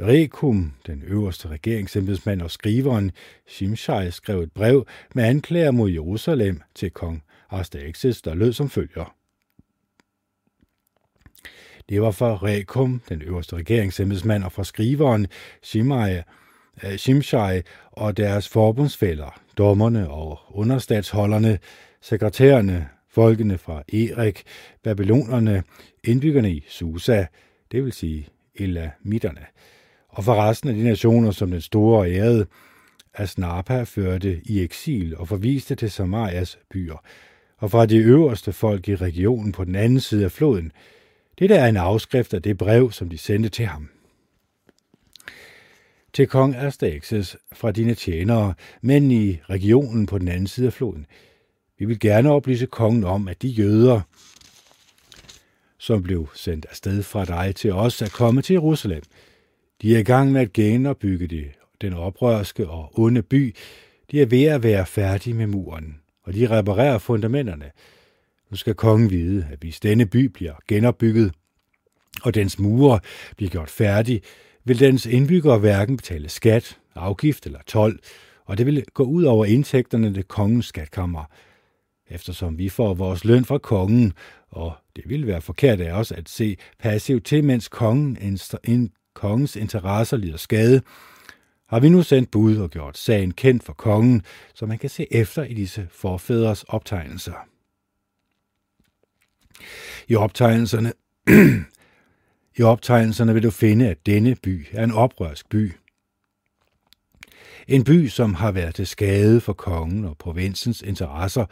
Rekum, 0.00 0.72
den 0.86 1.02
øverste 1.06 1.48
regeringsembedsmand 1.48 2.42
og 2.42 2.50
skriveren, 2.50 3.12
Shimshai, 3.46 4.10
skrev 4.10 4.40
et 4.40 4.52
brev 4.52 4.86
med 5.14 5.24
anklager 5.24 5.70
mod 5.70 5.90
Jerusalem 5.90 6.60
til 6.74 6.90
kong 6.90 7.22
Astaxes, 7.50 8.22
der 8.22 8.34
lød 8.34 8.52
som 8.52 8.70
følger. 8.70 9.14
Det 11.88 12.02
var 12.02 12.10
for 12.10 12.42
Rekum, 12.42 13.02
den 13.08 13.22
øverste 13.22 13.56
regeringsembedsmand, 13.56 14.44
og 14.44 14.52
for 14.52 14.62
skriveren 14.62 15.26
Shimai, 15.62 16.22
Shimshai 16.96 17.62
og 17.92 18.16
deres 18.16 18.48
forbundsfælder, 18.48 19.40
dommerne 19.58 20.10
og 20.10 20.38
understatsholderne, 20.50 21.58
sekretærerne, 22.00 22.88
folkene 23.10 23.58
fra 23.58 23.82
Erik, 23.92 24.42
babylonerne, 24.82 25.62
indbyggerne 26.04 26.50
i 26.52 26.64
Susa, 26.68 27.24
det 27.72 27.84
vil 27.84 27.92
sige 27.92 28.28
Elamitterne, 28.54 29.46
og 30.08 30.24
for 30.24 30.34
resten 30.34 30.68
af 30.68 30.74
de 30.74 30.84
nationer, 30.84 31.30
som 31.30 31.50
den 31.50 31.60
store 31.60 31.98
og 31.98 32.10
ærede 32.10 32.46
Asnapa 33.14 33.82
førte 33.82 34.40
i 34.44 34.62
eksil 34.62 35.16
og 35.16 35.28
forviste 35.28 35.74
til 35.74 35.90
Samarias 35.90 36.58
byer, 36.70 37.04
og 37.58 37.70
fra 37.70 37.86
de 37.86 37.96
øverste 37.96 38.52
folk 38.52 38.88
i 38.88 38.96
regionen 38.96 39.52
på 39.52 39.64
den 39.64 39.74
anden 39.74 40.00
side 40.00 40.24
af 40.24 40.32
floden, 40.32 40.72
Det 41.38 41.50
der 41.50 41.60
er 41.60 41.68
en 41.68 41.76
afskrift 41.76 42.34
af 42.34 42.42
det 42.42 42.58
brev, 42.58 42.92
som 42.92 43.08
de 43.08 43.18
sendte 43.18 43.48
til 43.48 43.66
ham. 43.66 43.88
Til 46.16 46.26
kong 46.26 46.56
Astaxes 46.56 47.36
fra 47.52 47.70
dine 47.72 47.94
tjenere, 47.94 48.54
men 48.82 49.10
i 49.10 49.38
regionen 49.50 50.06
på 50.06 50.18
den 50.18 50.28
anden 50.28 50.46
side 50.46 50.66
af 50.66 50.72
floden. 50.72 51.06
Vi 51.78 51.84
vil 51.84 52.00
gerne 52.00 52.30
oplyse 52.30 52.66
kongen 52.66 53.04
om, 53.04 53.28
at 53.28 53.42
de 53.42 53.48
jøder, 53.48 54.00
som 55.78 56.02
blev 56.02 56.28
sendt 56.34 56.66
afsted 56.70 57.02
fra 57.02 57.24
dig 57.24 57.54
til 57.54 57.72
os, 57.72 58.02
er 58.02 58.08
kommet 58.08 58.44
til 58.44 58.54
Jerusalem. 58.54 59.02
De 59.82 59.94
er 59.94 59.98
i 59.98 60.02
gang 60.02 60.32
med 60.32 60.40
at 60.40 60.52
genopbygge 60.52 61.26
det 61.26 61.46
den 61.80 61.92
oprørske 61.92 62.68
og 62.68 62.98
onde 62.98 63.22
by, 63.22 63.54
de 64.10 64.22
er 64.22 64.26
ved 64.26 64.44
at 64.44 64.62
være 64.62 64.86
færdige 64.86 65.34
med 65.34 65.46
muren, 65.46 66.00
og 66.22 66.34
de 66.34 66.50
reparerer 66.50 66.98
fundamenterne. 66.98 67.70
Nu 68.50 68.56
skal 68.56 68.74
kongen 68.74 69.10
vide, 69.10 69.46
at 69.52 69.58
hvis 69.58 69.80
denne 69.80 70.06
by 70.06 70.24
bliver 70.24 70.54
genopbygget, 70.68 71.32
og 72.22 72.34
dens 72.34 72.58
mure 72.58 73.00
bliver 73.36 73.50
gjort 73.50 73.70
færdig, 73.70 74.22
vil 74.66 74.80
dens 74.80 75.06
indbyggere 75.06 75.58
hverken 75.58 75.96
betale 75.96 76.28
skat, 76.28 76.78
afgift 76.94 77.46
eller 77.46 77.60
tolv, 77.66 77.98
og 78.44 78.58
det 78.58 78.66
vil 78.66 78.84
gå 78.94 79.02
ud 79.02 79.24
over 79.24 79.44
indtægterne 79.44 80.14
til 80.14 80.24
kongens 80.24 80.66
skatkammer. 80.66 81.24
Eftersom 82.08 82.58
vi 82.58 82.68
får 82.68 82.94
vores 82.94 83.24
løn 83.24 83.44
fra 83.44 83.58
kongen, 83.58 84.12
og 84.50 84.72
det 84.96 85.08
vil 85.08 85.26
være 85.26 85.40
forkert 85.40 85.80
af 85.80 85.92
os 85.92 86.12
at 86.12 86.28
se 86.28 86.56
passivt 86.78 87.24
til, 87.24 87.44
mens 87.44 87.68
kongen, 87.68 88.38
en, 88.64 88.90
kongens 89.14 89.56
interesser 89.56 90.16
lider 90.16 90.36
skade, 90.36 90.82
har 91.68 91.80
vi 91.80 91.88
nu 91.88 92.02
sendt 92.02 92.30
bud 92.30 92.56
og 92.56 92.70
gjort 92.70 92.98
sagen 92.98 93.30
kendt 93.32 93.62
for 93.62 93.72
kongen, 93.72 94.22
så 94.54 94.66
man 94.66 94.78
kan 94.78 94.90
se 94.90 95.06
efter 95.10 95.44
i 95.44 95.54
disse 95.54 95.88
forfædres 95.90 96.62
optegnelser. 96.62 97.48
I 100.08 100.14
optegnelserne 100.14 100.92
i 102.58 102.62
optegnelserne 102.62 103.34
vil 103.34 103.42
du 103.42 103.50
finde, 103.50 103.88
at 103.88 104.06
denne 104.06 104.36
by 104.42 104.66
er 104.72 104.84
en 104.84 104.92
oprørsk 104.92 105.48
by. 105.48 105.72
En 107.68 107.84
by, 107.84 108.08
som 108.08 108.34
har 108.34 108.52
været 108.52 108.74
til 108.74 108.86
skade 108.86 109.40
for 109.40 109.52
kongen 109.52 110.04
og 110.04 110.18
provinsens 110.18 110.82
interesser, 110.82 111.46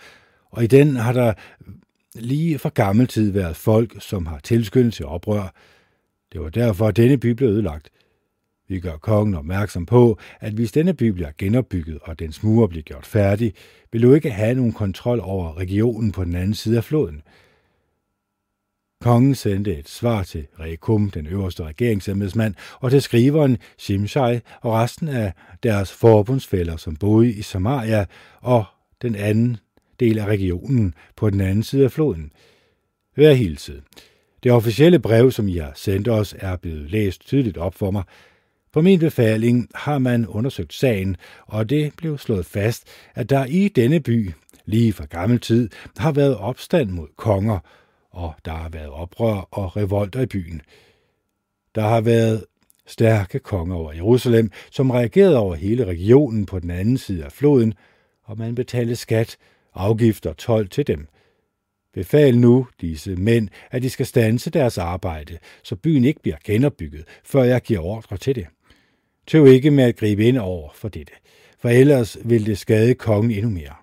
og 0.51 0.65
i 0.65 0.67
den 0.67 0.97
har 0.97 1.13
der 1.13 1.35
lige 2.15 2.59
fra 2.59 2.71
gammel 2.75 3.07
tid 3.07 3.31
været 3.31 3.57
folk, 3.57 3.95
som 4.03 4.27
har 4.27 4.39
tilskyndet 4.39 4.95
til 4.95 5.07
oprør. 5.07 5.55
Det 6.33 6.41
var 6.41 6.49
derfor, 6.49 6.89
at 6.89 6.97
denne 6.97 7.19
by 7.19 7.27
blev 7.27 7.49
ødelagt. 7.49 7.91
Vi 8.69 8.81
gør 8.81 8.97
kongen 8.97 9.35
opmærksom 9.35 9.87
på, 9.87 10.19
at 10.41 10.53
hvis 10.53 10.73
denne 10.73 10.95
by 10.95 11.09
bliver 11.09 11.31
genopbygget 11.39 11.99
og 12.03 12.19
dens 12.19 12.43
mure 12.43 12.69
bliver 12.69 12.83
gjort 12.83 13.07
færdig, 13.07 13.55
vil 13.93 14.03
du 14.03 14.15
ikke 14.15 14.31
have 14.31 14.55
nogen 14.55 14.73
kontrol 14.73 15.21
over 15.23 15.59
regionen 15.59 16.13
på 16.13 16.25
den 16.25 16.35
anden 16.35 16.55
side 16.55 16.77
af 16.77 16.85
floden– 16.85 17.23
Kongen 19.05 19.35
sendte 19.35 19.77
et 19.77 19.89
svar 19.89 20.23
til 20.23 20.47
Rekum, 20.61 21.11
den 21.11 21.27
øverste 21.27 21.65
regeringsembedsmand, 21.65 22.55
og 22.81 22.91
til 22.91 23.03
skriveren 23.03 23.59
Shimshai 23.79 24.41
og 24.61 24.73
resten 24.73 25.09
af 25.09 25.33
deres 25.63 25.93
forbundsfælder, 25.93 26.77
som 26.77 26.97
boede 26.97 27.33
i 27.33 27.43
Samaria 27.43 28.05
og 28.41 28.65
den 29.03 29.15
anden 29.15 29.57
del 30.01 30.19
af 30.19 30.27
regionen 30.27 30.95
på 31.17 31.31
den 31.31 31.41
anden 31.41 31.63
side 31.63 31.85
af 31.85 31.93
floden. 31.93 32.33
Vær 33.17 33.33
hilset. 33.33 33.83
Det 34.43 34.53
officielle 34.53 34.99
brev, 34.99 35.31
som 35.31 35.49
I 35.49 35.57
har 35.57 35.73
sendt 35.75 36.09
os, 36.09 36.35
er 36.39 36.57
blevet 36.57 36.91
læst 36.91 37.27
tydeligt 37.27 37.57
op 37.57 37.75
for 37.75 37.91
mig. 37.91 38.03
På 38.73 38.81
min 38.81 38.99
befaling 38.99 39.69
har 39.75 39.99
man 39.99 40.27
undersøgt 40.27 40.75
sagen, 40.75 41.17
og 41.47 41.71
det 41.71 41.93
blev 41.97 42.19
slået 42.19 42.47
fast, 42.47 42.85
at 43.15 43.31
der 43.31 43.45
i 43.45 43.69
denne 43.69 44.01
by, 44.01 44.31
lige 44.67 44.93
fra 44.93 45.05
gammel 45.05 45.41
tid, 45.41 45.71
har 45.99 46.13
været 46.13 46.37
opstand 46.37 46.91
mod 46.91 47.09
konger, 47.17 47.59
og 48.15 48.35
der 48.45 48.53
har 48.53 48.69
været 48.69 48.89
oprør 48.91 49.49
og 49.51 49.77
revolter 49.77 50.21
i 50.21 50.27
byen. 50.27 50.63
Der 51.75 51.83
har 51.83 52.01
været 52.01 52.45
stærke 52.87 53.39
konger 53.39 53.77
over 53.77 53.93
Jerusalem, 53.93 54.51
som 54.71 54.91
reagerede 54.91 55.39
over 55.39 55.55
hele 55.55 55.85
regionen 55.85 56.47
på 56.47 56.59
den 56.59 56.71
anden 56.71 56.99
side 56.99 57.25
af 57.25 57.33
floden, 57.33 57.75
og 58.23 58.39
man 58.39 58.55
betalte 58.55 58.97
skat, 58.97 59.37
afgifter 59.75 60.31
og 60.31 60.37
tolv 60.37 60.69
til 60.69 60.87
dem. 60.87 61.07
Befal 61.95 62.39
nu 62.39 62.67
disse 62.81 63.17
mænd, 63.17 63.49
at 63.71 63.83
de 63.83 63.91
skal 63.91 64.07
stanse 64.07 64.51
deres 64.51 64.79
arbejde, 64.79 65.39
så 65.63 65.77
byen 65.77 66.05
ikke 66.05 66.21
bliver 66.23 66.37
genopbygget, 66.45 67.05
før 67.25 67.43
jeg 67.43 67.63
giver 67.63 67.81
ordre 67.81 68.17
til 68.17 68.35
det. 68.35 68.47
Tøv 69.27 69.47
ikke 69.47 69.71
med 69.71 69.85
at 69.85 69.97
gribe 69.97 70.25
ind 70.25 70.39
over 70.39 70.71
for 70.75 70.89
dette, 70.89 71.13
for 71.59 71.69
ellers 71.69 72.17
vil 72.25 72.47
det 72.47 72.59
skade 72.59 72.95
kongen 72.95 73.31
endnu 73.31 73.51
mere. 73.51 73.75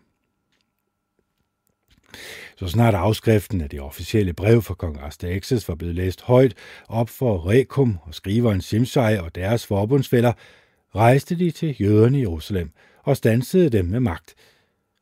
Så 2.61 2.67
snart 2.67 2.93
afskriften 2.93 3.61
af 3.61 3.69
det 3.69 3.81
officielle 3.81 4.33
brev 4.33 4.61
fra 4.61 4.73
kong 4.73 4.99
Astaxes 5.01 5.69
var 5.69 5.75
blevet 5.75 5.95
læst 5.95 6.21
højt 6.21 6.53
op 6.87 7.09
for 7.09 7.49
Rekum 7.49 7.97
og 8.01 8.15
skriveren 8.15 8.61
Simsai 8.61 9.17
og 9.17 9.35
deres 9.35 9.65
forbundsfælder, 9.65 10.33
rejste 10.95 11.39
de 11.39 11.51
til 11.51 11.75
jøderne 11.81 12.17
i 12.17 12.21
Jerusalem 12.21 12.71
og 13.03 13.17
stansede 13.17 13.69
dem 13.69 13.85
med 13.85 13.99
magt. 13.99 14.35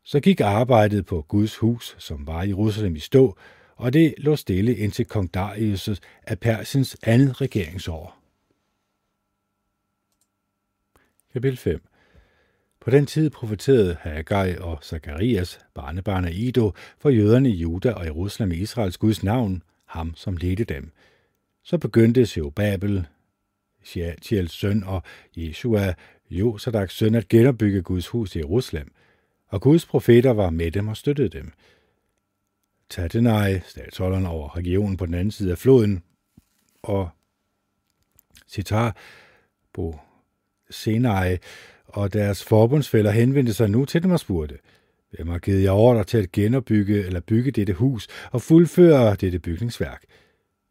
Så 0.04 0.20
gik 0.20 0.40
arbejdet 0.40 1.06
på 1.06 1.26
Guds 1.28 1.56
hus, 1.58 1.96
som 1.98 2.28
var 2.28 2.44
i 2.44 2.48
Jerusalem 2.48 2.96
i 2.96 3.00
stå, 3.00 3.38
og 3.76 3.94
det 3.94 4.14
lå 4.18 4.36
stille 4.36 4.76
indtil 4.76 5.06
kong 5.06 5.34
Darius 5.34 5.90
af 6.24 6.40
Persiens 6.40 6.98
andet 7.04 7.42
regeringsår. 7.42 8.18
Kapitel 11.34 11.58
5 11.58 11.89
på 12.82 12.90
den 12.90 13.06
tid 13.06 13.30
profeterede 13.30 13.98
Haggai 14.02 14.58
og 14.58 14.80
Zakarias, 14.84 15.60
barnebarn 15.74 16.26
af 16.26 16.32
Ido, 16.34 16.72
for 17.00 17.10
jøderne 17.10 17.50
i 17.50 17.56
Juda 17.56 17.94
og 17.94 18.06
Jerusalem 18.06 18.52
i 18.52 18.56
Israels 18.56 18.98
Guds 18.98 19.24
navn, 19.24 19.64
ham 19.86 20.16
som 20.16 20.38
ledte 20.38 20.64
dem. 20.64 20.92
Så 21.64 21.78
begyndte 21.78 22.26
Zerubabel, 22.26 23.08
Shealtiels 23.84 24.52
søn 24.52 24.84
og 24.84 25.04
Jeshua, 25.38 25.94
Josadaks 26.30 26.96
søn, 26.98 27.16
at 27.16 27.28
genopbygge 27.28 27.82
Guds 27.82 28.08
hus 28.08 28.36
i 28.36 28.40
Jerusalem, 28.40 28.94
og 29.48 29.62
Guds 29.62 29.86
profeter 29.86 30.32
var 30.32 30.50
med 30.50 30.72
dem 30.72 30.88
og 30.88 30.98
støttede 30.98 31.30
dem. 31.30 31.52
Tatenai, 32.90 33.60
statsholderen 33.60 34.26
over 34.26 34.58
regionen 34.58 34.98
på 34.98 35.06
den 35.06 35.14
anden 35.14 35.32
side 35.32 35.52
af 35.52 35.58
floden, 35.58 36.04
og 36.84 37.10
Sitar, 38.48 38.96
Bo 39.74 39.96
Senai, 40.70 41.38
og 41.90 42.14
deres 42.14 42.44
forbundsfælder 42.44 43.12
henvendte 43.12 43.54
sig 43.54 43.70
nu 43.70 43.86
til 43.86 44.04
dem 44.04 44.12
og 44.12 44.20
spurgte, 44.20 44.58
hvem 45.12 45.28
har 45.28 45.40
givet 45.40 45.64
jer 45.64 45.72
ordre 45.72 46.04
til 46.04 46.18
at 46.18 46.32
genopbygge 46.32 47.06
eller 47.06 47.20
bygge 47.20 47.52
dette 47.52 47.74
hus 47.74 48.08
og 48.32 48.42
fuldføre 48.42 49.16
dette 49.16 49.40
bygningsværk? 49.40 50.04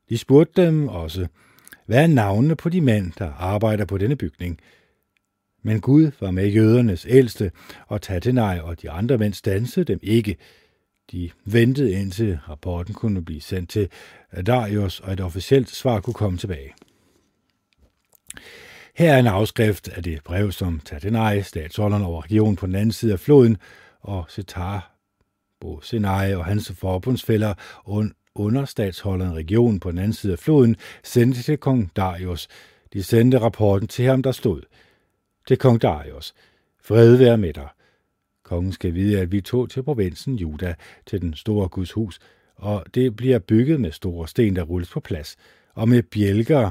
De 0.09 0.18
spurgte 0.18 0.62
dem 0.62 0.88
også, 0.88 1.26
hvad 1.87 2.02
er 2.02 2.07
navnene 2.07 2.57
på 2.57 2.68
de 2.68 2.81
mænd, 2.81 3.12
der 3.18 3.33
arbejder 3.33 3.85
på 3.85 3.98
denne 3.98 4.16
bygning? 4.16 4.61
Men 5.62 5.81
Gud 5.81 6.11
var 6.20 6.31
med 6.31 6.48
jødernes 6.48 7.07
ældste, 7.09 7.50
og 7.87 8.02
Tatenaj 8.02 8.59
og 8.59 8.83
de 8.83 8.90
andre 8.90 9.18
mænd 9.18 9.35
stansede 9.35 9.85
dem 9.85 9.98
ikke. 10.02 10.37
De 11.12 11.31
ventede 11.44 11.92
indtil 11.92 12.38
rapporten 12.48 12.94
kunne 12.94 13.24
blive 13.24 13.40
sendt 13.40 13.70
til 13.70 13.88
Darius, 14.46 15.00
og 15.00 15.12
et 15.12 15.20
officielt 15.20 15.68
svar 15.68 16.00
kunne 16.00 16.14
komme 16.14 16.38
tilbage. 16.38 16.72
Her 18.99 19.13
er 19.13 19.19
en 19.19 19.27
afskrift 19.27 19.89
af 19.89 20.03
det 20.03 20.25
brev, 20.25 20.53
som 20.53 20.81
Tatenai, 20.85 21.43
statsholderen 21.43 22.03
over 22.03 22.25
regionen 22.25 22.57
på 22.57 22.67
den 22.67 22.75
anden 22.75 22.93
side 22.93 23.13
af 23.13 23.21
floden, 23.21 23.57
og 24.01 24.25
Setar, 24.29 24.93
Bo 25.61 25.81
Senai 25.81 26.35
og 26.35 26.45
hans 26.45 26.73
forbundsfælder 26.73 27.55
under 28.35 28.65
statsholderen 28.65 29.35
regionen 29.35 29.81
på 29.81 29.91
den 29.91 29.99
anden 29.99 30.13
side 30.13 30.33
af 30.33 30.39
floden, 30.39 30.77
sendte 31.05 31.43
til 31.43 31.59
kong 31.59 31.91
Darius. 31.97 32.49
De 32.93 33.03
sendte 33.03 33.39
rapporten 33.39 33.89
til 33.89 34.05
ham, 34.05 34.23
der 34.23 34.33
stod. 34.33 34.63
Til 35.49 35.59
kong 35.59 35.83
Darius. 35.83 36.35
Fred 36.83 37.17
være 37.17 37.39
med 37.39 37.53
dig. 37.53 37.69
Kongen 38.45 38.73
skal 38.73 38.95
vide, 38.95 39.21
at 39.21 39.33
vi 39.33 39.41
tog 39.41 39.71
til 39.71 39.83
provinsen 39.83 40.35
Juda, 40.35 40.75
til 41.07 41.21
den 41.21 41.35
store 41.35 41.69
Guds 41.69 41.93
hus, 41.93 42.19
og 42.57 42.85
det 42.95 43.17
bliver 43.17 43.39
bygget 43.39 43.81
med 43.81 43.93
store 43.93 44.29
sten, 44.29 44.57
der 44.57 44.63
rulles 44.63 44.91
på 44.91 45.01
plads, 45.01 45.37
og 45.75 45.89
med 45.89 46.03
bjælker, 46.03 46.71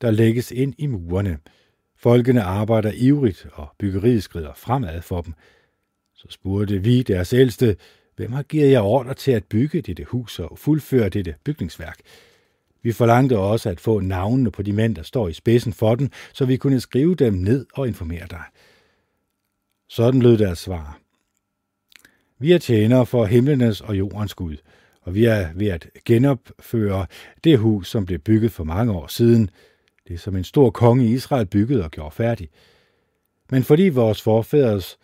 der 0.00 0.10
lægges 0.10 0.50
ind 0.50 0.74
i 0.78 0.86
murene. 0.86 1.38
Folkene 2.00 2.42
arbejder 2.42 2.92
ivrigt, 2.94 3.46
og 3.52 3.68
byggeriet 3.78 4.22
skrider 4.22 4.54
fremad 4.54 5.02
for 5.02 5.20
dem. 5.20 5.34
Så 6.14 6.26
spurgte 6.30 6.82
vi 6.82 7.02
deres 7.02 7.32
ældste, 7.32 7.76
hvem 8.16 8.32
har 8.32 8.42
givet 8.42 8.70
jer 8.70 8.80
ordre 8.80 9.14
til 9.14 9.32
at 9.32 9.44
bygge 9.44 9.82
dette 9.82 10.04
hus 10.04 10.38
og 10.38 10.58
fuldføre 10.58 11.08
dette 11.08 11.34
bygningsværk? 11.44 11.98
Vi 12.82 12.92
forlangte 12.92 13.38
også 13.38 13.70
at 13.70 13.80
få 13.80 14.00
navnene 14.00 14.50
på 14.50 14.62
de 14.62 14.72
mænd, 14.72 14.96
der 14.96 15.02
står 15.02 15.28
i 15.28 15.32
spidsen 15.32 15.72
for 15.72 15.94
den, 15.94 16.12
så 16.32 16.44
vi 16.44 16.56
kunne 16.56 16.80
skrive 16.80 17.14
dem 17.14 17.32
ned 17.34 17.66
og 17.74 17.88
informere 17.88 18.26
dig. 18.30 18.42
Sådan 19.88 20.22
lød 20.22 20.38
deres 20.38 20.58
svar. 20.58 20.98
Vi 22.38 22.52
er 22.52 22.58
tjenere 22.58 23.06
for 23.06 23.24
himlenes 23.24 23.80
og 23.80 23.98
jordens 23.98 24.34
Gud, 24.34 24.56
og 25.02 25.14
vi 25.14 25.24
er 25.24 25.48
ved 25.54 25.66
at 25.68 25.88
genopføre 26.04 27.06
det 27.44 27.58
hus, 27.58 27.88
som 27.88 28.06
blev 28.06 28.18
bygget 28.18 28.52
for 28.52 28.64
mange 28.64 28.92
år 28.92 29.06
siden– 29.06 29.50
det 30.08 30.20
som 30.20 30.36
en 30.36 30.44
stor 30.44 30.70
konge 30.70 31.04
i 31.04 31.12
Israel 31.12 31.46
byggede 31.46 31.84
og 31.84 31.90
gjorde 31.90 32.14
færdig. 32.14 32.48
Men 33.50 33.62
fordi 33.62 33.88
vores 33.88 34.22
forfædres 34.22 34.98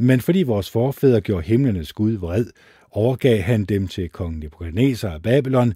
men 0.00 0.20
fordi 0.20 0.42
vores 0.42 0.70
forfædre 0.70 1.20
gjorde 1.20 1.46
himlenes 1.46 1.92
Gud 1.92 2.12
vred, 2.12 2.46
overgav 2.90 3.40
han 3.40 3.64
dem 3.64 3.88
til 3.88 4.08
kong 4.08 4.38
Nebuchadnezzar 4.38 5.10
af 5.10 5.22
Babylon, 5.22 5.74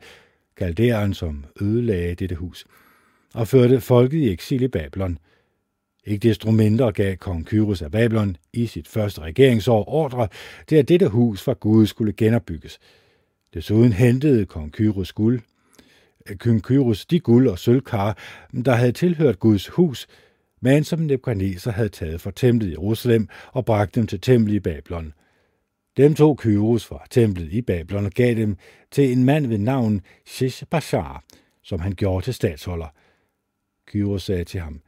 kalderen 0.57 1.15
som 1.15 1.45
ødelagde 1.61 2.15
dette 2.15 2.35
hus, 2.35 2.67
og 3.35 3.49
førte 3.49 3.81
folket 3.81 4.19
i 4.19 4.31
eksil 4.31 4.63
i 4.63 4.69
Babylon. 4.69 5.19
Ikke 6.07 6.29
desto 6.29 6.51
mindre 6.51 6.93
gav 6.93 7.17
kong 7.17 7.47
Kyrus 7.47 7.83
af 7.83 7.91
Babylon 7.91 8.37
i 8.53 8.67
sit 8.67 8.89
første 8.89 9.21
regeringsår 9.21 9.89
ordre 9.89 10.29
til, 10.67 10.77
at 10.77 10.89
dette 10.89 11.09
hus 11.09 11.43
fra 11.43 11.53
Gud 11.53 11.87
skulle 11.87 12.13
genopbygges. 12.13 12.79
Desuden 13.55 13.93
hentede 13.93 14.47
kong 14.47 14.73
Kyrus 14.73 15.13
guld, 15.13 15.41
Kynkyrus 16.27 17.07
de 17.07 17.21
guld 17.21 17.49
og 17.49 17.59
sølvkar, 17.59 18.19
der 18.65 18.73
havde 18.73 18.93
tilhørt 18.93 19.39
Guds 19.39 19.69
hus, 19.69 20.07
men 20.61 20.85
som 20.85 20.99
Nebuchadnezzar 20.99 21.71
havde 21.71 21.89
taget 21.89 22.21
fra 22.21 22.31
templet 22.31 22.69
i 22.69 22.73
Jerusalem 22.73 23.29
og 23.53 23.65
bragt 23.65 23.95
dem 23.95 24.07
til 24.07 24.21
templet 24.21 24.55
i 24.55 24.61
Babylon. 24.61 25.13
Dem 25.97 26.15
tog 26.15 26.39
Kyros 26.39 26.87
fra 26.87 27.05
templet 27.11 27.53
i 27.53 27.63
Babylon 27.63 28.07
og 28.07 28.13
gav 28.13 28.35
dem 28.35 28.57
til 28.91 29.13
en 29.13 29.25
mand 29.25 29.47
ved 29.47 29.59
navn 29.59 30.01
Sheshbashar, 30.27 31.25
som 31.63 31.81
han 31.81 31.93
gjorde 31.93 32.25
til 32.25 32.35
statsholder. 32.35 32.87
Kyros 33.87 34.23
sagde 34.23 34.45
til 34.45 34.61
ham, 34.61 34.81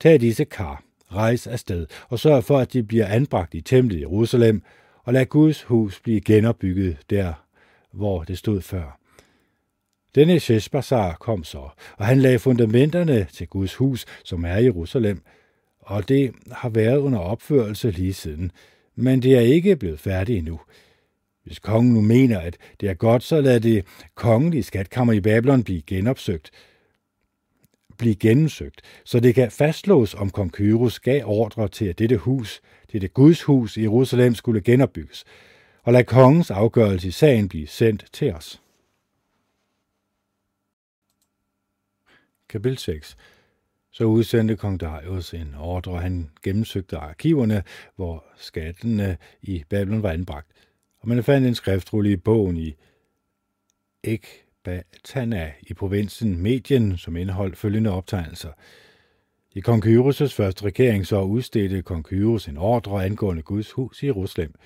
Tag 0.00 0.20
disse 0.20 0.44
kar, 0.44 0.82
rejs 1.12 1.46
afsted 1.46 1.86
og 2.08 2.18
sørg 2.18 2.44
for, 2.44 2.58
at 2.58 2.72
de 2.72 2.82
bliver 2.82 3.06
anbragt 3.06 3.54
i 3.54 3.60
templet 3.60 3.96
i 3.96 4.00
Jerusalem, 4.00 4.62
og 5.04 5.12
lad 5.12 5.26
Guds 5.26 5.62
hus 5.62 6.00
blive 6.00 6.20
genopbygget 6.20 6.96
der, 7.10 7.32
hvor 7.92 8.22
det 8.22 8.38
stod 8.38 8.60
før. 8.60 8.98
Denne 10.14 10.40
Sheshbazar 10.40 11.16
kom 11.20 11.44
så, 11.44 11.68
og 11.96 12.06
han 12.06 12.18
lagde 12.18 12.38
fundamenterne 12.38 13.26
til 13.32 13.46
Guds 13.48 13.74
hus, 13.74 14.06
som 14.24 14.44
er 14.44 14.56
i 14.56 14.64
Jerusalem, 14.64 15.22
og 15.80 16.08
det 16.08 16.32
har 16.52 16.68
været 16.68 16.96
under 16.96 17.18
opførelse 17.18 17.90
lige 17.90 18.14
siden, 18.14 18.52
men 18.96 19.22
det 19.22 19.36
er 19.36 19.40
ikke 19.40 19.76
blevet 19.76 20.00
færdigt 20.00 20.38
endnu. 20.38 20.60
Hvis 21.44 21.58
kongen 21.58 21.94
nu 21.94 22.00
mener, 22.00 22.40
at 22.40 22.56
det 22.80 22.88
er 22.88 22.94
godt, 22.94 23.22
så 23.22 23.40
lad 23.40 23.60
det 23.60 23.84
kongelige 24.14 24.62
skatkammer 24.62 25.12
i 25.12 25.20
Babylon 25.20 25.64
blive 25.64 25.82
genopsøgt, 25.82 26.50
blive 27.98 28.14
gennemsøgt, 28.14 28.82
så 29.04 29.20
det 29.20 29.34
kan 29.34 29.50
fastslås, 29.50 30.14
om 30.14 30.30
kong 30.30 30.52
Kyros 30.52 31.00
gav 31.00 31.22
ordre 31.24 31.68
til, 31.68 31.84
at 31.84 31.98
dette 31.98 32.16
hus, 32.16 32.60
dette 32.92 33.08
Guds 33.08 33.42
hus 33.42 33.76
i 33.76 33.82
Jerusalem, 33.82 34.34
skulle 34.34 34.60
genopbygges, 34.60 35.24
og 35.82 35.92
lad 35.92 36.04
kongens 36.04 36.50
afgørelse 36.50 37.08
i 37.08 37.10
sagen 37.10 37.48
blive 37.48 37.66
sendt 37.66 38.04
til 38.12 38.32
os. 38.32 38.60
Kapitel 42.48 42.78
6 42.78 43.16
Så 43.90 44.04
udsendte 44.04 44.56
kong 44.56 44.80
Darius 44.80 45.34
en 45.34 45.54
ordre, 45.58 45.92
og 45.92 46.02
han 46.02 46.30
gennemsøgte 46.42 46.96
arkiverne, 46.96 47.62
hvor 47.96 48.24
skattene 48.36 49.16
i 49.42 49.64
Babylon 49.68 50.02
var 50.02 50.10
anbragt. 50.10 50.48
Og 51.00 51.08
man 51.08 51.24
fandt 51.24 51.46
en 51.46 51.54
skriftrulle 51.54 52.12
i 52.12 52.16
bogen 52.16 52.56
i 52.56 52.74
Ekbatana 54.04 55.52
i 55.62 55.74
provinsen 55.74 56.42
Medien, 56.42 56.98
som 56.98 57.16
indeholdt 57.16 57.56
følgende 57.56 57.90
optegnelser. 57.90 58.52
I 59.54 59.60
kong 59.60 59.86
Kyros' 59.86 60.34
første 60.34 60.64
regering 60.64 61.06
så 61.06 61.22
udstedte 61.22 61.82
kong 61.82 62.04
Kyros 62.04 62.48
en 62.48 62.56
ordre 62.56 63.04
angående 63.04 63.42
Guds 63.42 63.72
hus 63.72 64.02
i 64.02 64.06
Jerusalem– 64.06 64.54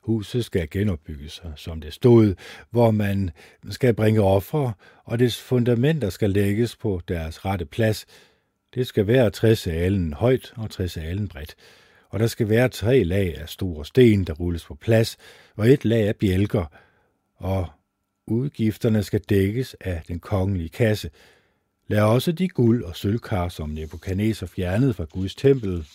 Huset 0.00 0.44
skal 0.44 0.70
genopbygges, 0.70 1.42
som 1.56 1.80
det 1.80 1.92
stod, 1.92 2.34
hvor 2.70 2.90
man 2.90 3.30
skal 3.70 3.94
bringe 3.94 4.20
ofre, 4.20 4.72
og 5.04 5.18
dets 5.18 5.40
fundamenter 5.40 6.10
skal 6.10 6.30
lægges 6.30 6.76
på 6.76 7.00
deres 7.08 7.44
rette 7.44 7.64
plads. 7.64 8.06
Det 8.74 8.86
skal 8.86 9.06
være 9.06 9.30
60 9.30 9.66
alen 9.66 10.12
højt 10.12 10.52
og 10.56 10.70
60 10.70 10.96
alen 10.96 11.28
bredt, 11.28 11.54
og 12.08 12.20
der 12.20 12.26
skal 12.26 12.48
være 12.48 12.68
tre 12.68 13.04
lag 13.04 13.38
af 13.38 13.48
store 13.48 13.84
sten, 13.84 14.24
der 14.24 14.32
rulles 14.32 14.64
på 14.64 14.74
plads, 14.74 15.16
og 15.56 15.68
et 15.68 15.84
lag 15.84 16.08
af 16.08 16.16
bjælker, 16.16 16.64
og 17.36 17.68
udgifterne 18.26 19.02
skal 19.02 19.20
dækkes 19.20 19.76
af 19.80 20.02
den 20.08 20.18
kongelige 20.18 20.68
kasse. 20.68 21.10
Lad 21.88 22.02
også 22.02 22.32
de 22.32 22.48
guld 22.48 22.84
og 22.84 22.96
sølvkar, 22.96 23.48
som 23.48 23.68
Nebuchadnezzar 23.68 24.46
fjernede 24.46 24.94
fra 24.94 25.04
Guds 25.04 25.34
tempel 25.34 25.86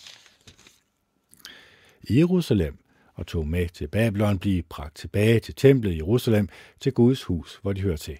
i 2.02 2.18
Jerusalem, 2.18 2.78
og 3.16 3.26
tog 3.26 3.48
med 3.48 3.68
til 3.68 3.88
Babylon, 3.88 4.38
blive 4.38 4.62
bragt 4.62 4.96
tilbage 4.96 5.40
til 5.40 5.54
templet 5.54 5.92
i 5.92 5.96
Jerusalem, 5.96 6.48
til 6.80 6.92
Guds 6.92 7.22
hus, 7.22 7.58
hvor 7.62 7.72
de 7.72 7.80
hører 7.80 7.96
til. 7.96 8.18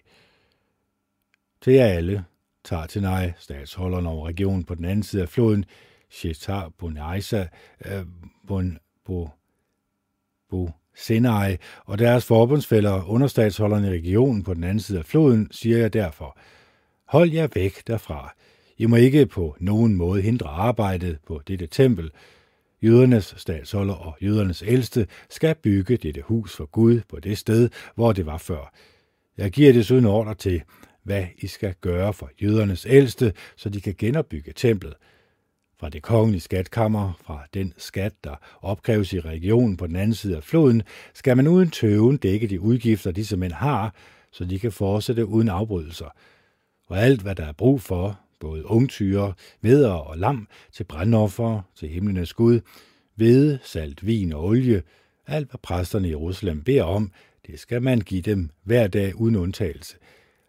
Til 1.60 1.72
jer 1.72 1.86
alle, 1.86 2.24
tager 2.64 2.86
til 2.86 3.02
nej, 3.02 3.32
statsholderen 3.38 4.06
over 4.06 4.26
regionen 4.26 4.64
på 4.64 4.74
den 4.74 4.84
anden 4.84 5.02
side 5.02 5.22
af 5.22 5.28
floden, 5.28 5.64
Shetar 6.10 6.68
Bonaisa, 6.78 7.46
øh, 7.84 8.06
Bon, 8.46 8.78
Bo, 9.04 9.28
Bo 10.50 10.70
Sinai 10.94 11.56
og 11.84 11.98
deres 11.98 12.24
forbundsfælder, 12.24 13.10
understatsholderne 13.10 13.86
i 13.86 13.90
regionen 13.90 14.42
på 14.42 14.54
den 14.54 14.64
anden 14.64 14.80
side 14.80 14.98
af 14.98 15.04
floden, 15.04 15.48
siger 15.50 15.78
jeg 15.78 15.92
derfor, 15.92 16.38
hold 17.04 17.30
jer 17.30 17.48
væk 17.54 17.86
derfra. 17.86 18.34
I 18.78 18.86
må 18.86 18.96
ikke 18.96 19.26
på 19.26 19.56
nogen 19.60 19.94
måde 19.94 20.22
hindre 20.22 20.48
arbejdet 20.48 21.18
på 21.26 21.42
dette 21.48 21.66
tempel, 21.66 22.10
Jødernes 22.82 23.34
statsholder 23.36 23.94
og 23.94 24.16
jødernes 24.22 24.62
ældste 24.66 25.06
skal 25.30 25.54
bygge 25.54 25.96
dette 25.96 26.22
hus 26.22 26.56
for 26.56 26.66
Gud 26.66 27.00
på 27.08 27.20
det 27.20 27.38
sted, 27.38 27.68
hvor 27.94 28.12
det 28.12 28.26
var 28.26 28.38
før. 28.38 28.72
Jeg 29.38 29.50
giver 29.50 29.72
desuden 29.72 30.04
ordre 30.04 30.34
til, 30.34 30.62
hvad 31.02 31.26
I 31.38 31.46
skal 31.46 31.74
gøre 31.80 32.12
for 32.12 32.30
jødernes 32.42 32.86
ældste, 32.88 33.32
så 33.56 33.68
de 33.68 33.80
kan 33.80 33.94
genopbygge 33.98 34.52
templet. 34.56 34.94
Fra 35.80 35.88
det 35.88 36.02
kongelige 36.02 36.40
skatkammer, 36.40 37.12
fra 37.24 37.46
den 37.54 37.72
skat, 37.76 38.12
der 38.24 38.34
opkræves 38.62 39.12
i 39.12 39.20
regionen 39.20 39.76
på 39.76 39.86
den 39.86 39.96
anden 39.96 40.14
side 40.14 40.36
af 40.36 40.42
floden, 40.42 40.82
skal 41.14 41.36
man 41.36 41.46
uden 41.48 41.70
tøven 41.70 42.16
dække 42.16 42.46
de 42.46 42.60
udgifter, 42.60 43.10
disse 43.10 43.36
mænd 43.36 43.52
har, 43.52 43.94
så 44.32 44.44
de 44.44 44.58
kan 44.58 44.72
fortsætte 44.72 45.26
uden 45.26 45.48
afbrydelser. 45.48 46.08
Og 46.86 46.98
alt, 46.98 47.22
hvad 47.22 47.34
der 47.34 47.44
er 47.44 47.52
brug 47.52 47.80
for, 47.80 48.20
både 48.40 48.66
ungtyre, 48.66 49.32
veder 49.60 49.92
og 49.92 50.18
lam, 50.18 50.48
til 50.72 50.84
brandoffer, 50.84 51.62
til 51.74 51.88
himlenes 51.88 52.32
Gud, 52.32 52.60
hvede, 53.14 53.58
salt, 53.62 54.06
vin 54.06 54.32
og 54.32 54.44
olie, 54.44 54.82
alt 55.26 55.50
hvad 55.50 55.58
præsterne 55.62 56.08
i 56.08 56.10
Jerusalem 56.10 56.62
beder 56.62 56.84
om, 56.84 57.12
det 57.46 57.60
skal 57.60 57.82
man 57.82 58.00
give 58.00 58.22
dem 58.22 58.50
hver 58.64 58.86
dag 58.86 59.20
uden 59.20 59.36
undtagelse, 59.36 59.96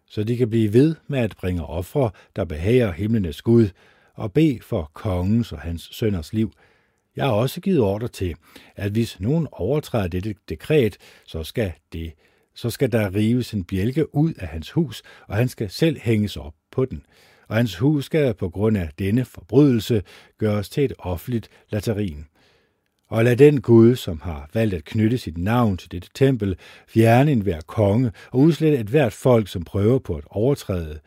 så 0.06 0.24
de 0.24 0.36
kan 0.36 0.50
blive 0.50 0.72
ved 0.72 0.94
med 1.06 1.18
at 1.18 1.36
bringe 1.36 1.64
ofre, 1.64 2.10
der 2.36 2.44
behager 2.44 2.92
himlenes 2.92 3.42
Gud, 3.42 3.68
og 4.14 4.32
bede 4.32 4.58
for 4.62 4.90
kongens 4.94 5.52
og 5.52 5.60
hans 5.60 5.88
sønners 5.92 6.32
liv. 6.32 6.52
Jeg 7.16 7.24
har 7.24 7.32
også 7.32 7.60
givet 7.60 7.80
ordre 7.80 8.08
til, 8.08 8.34
at 8.76 8.92
hvis 8.92 9.20
nogen 9.20 9.48
overtræder 9.52 10.08
dette 10.08 10.34
dekret, 10.48 10.96
så 11.24 11.44
skal 11.44 11.72
det 11.92 12.12
så 12.54 12.70
skal 12.70 12.92
der 12.92 13.14
rives 13.14 13.54
en 13.54 13.64
bjælke 13.64 14.14
ud 14.14 14.34
af 14.34 14.48
hans 14.48 14.70
hus, 14.70 15.02
og 15.28 15.36
han 15.36 15.48
skal 15.48 15.70
selv 15.70 15.98
hænges 16.00 16.36
op 16.36 16.54
på 16.70 16.84
den 16.84 17.02
og 17.48 17.56
hans 17.56 17.76
hus 17.76 18.04
skal 18.04 18.34
på 18.34 18.48
grund 18.48 18.76
af 18.76 18.90
denne 18.98 19.24
forbrydelse 19.24 20.02
gøres 20.38 20.68
til 20.68 20.84
et 20.84 20.92
offentligt 20.98 21.48
laterin. 21.70 22.24
Og 23.08 23.24
lad 23.24 23.36
den 23.36 23.60
Gud, 23.60 23.96
som 23.96 24.20
har 24.20 24.50
valgt 24.54 24.74
at 24.74 24.84
knytte 24.84 25.18
sit 25.18 25.38
navn 25.38 25.76
til 25.76 25.92
dette 25.92 26.08
tempel, 26.14 26.56
fjerne 26.88 27.32
enhver 27.32 27.60
konge 27.60 28.12
og 28.30 28.40
udslette 28.40 28.78
et 28.78 28.86
hvert 28.86 29.12
folk, 29.12 29.48
som 29.48 29.64
prøver 29.64 29.98
på 29.98 30.16
at 30.16 30.24
overtræde 30.26 31.00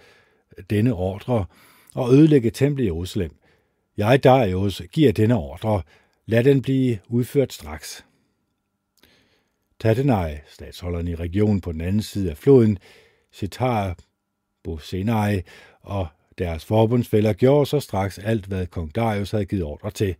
denne 0.70 0.94
ordre 0.94 1.46
og 1.96 2.14
ødelægge 2.14 2.52
templet 2.52 2.84
i 2.84 2.88
Jerusalem. 2.88 3.36
Jeg, 3.98 4.24
Darius, 4.24 4.82
giver 4.92 5.12
denne 5.12 5.36
ordre. 5.36 5.82
Lad 6.26 6.44
den 6.44 6.62
blive 6.62 7.00
udført 7.08 7.54
straks. 7.54 8.06
Tatenai, 9.80 10.36
statsholderen 10.48 11.08
i 11.08 11.16
regionen 11.16 11.62
på 11.62 11.72
den 11.72 11.82
anden 11.82 12.02
side 12.02 12.30
af 12.30 12.38
floden, 12.38 12.78
Sitar 13.32 13.98
Bosenai 14.64 15.42
og 15.82 16.08
deres 16.42 16.66
forbundsfælder 16.66 17.34
gjorde 17.34 17.66
så 17.66 17.80
straks 17.80 18.20
alt, 18.20 18.46
hvad 18.46 18.68
kong 18.68 18.96
Darius 18.96 19.32
havde 19.32 19.46
givet 19.46 19.64
ordre 19.64 19.92
til. 19.92 20.16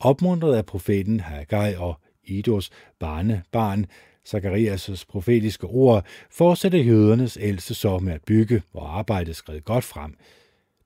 Opmuntret 0.00 0.54
af 0.54 0.66
profeten 0.66 1.20
Haggai 1.20 1.74
og 1.74 1.94
Idos 2.24 2.70
barne, 2.98 3.42
barn, 3.52 3.86
Zacharias' 4.28 5.04
profetiske 5.08 5.66
ord, 5.66 6.04
fortsatte 6.30 6.78
jødernes 6.78 7.38
ældste 7.40 7.74
så 7.74 7.98
med 7.98 8.12
at 8.12 8.22
bygge, 8.26 8.62
og 8.74 8.98
arbejdet 8.98 9.36
skred 9.36 9.60
godt 9.60 9.84
frem. 9.84 10.16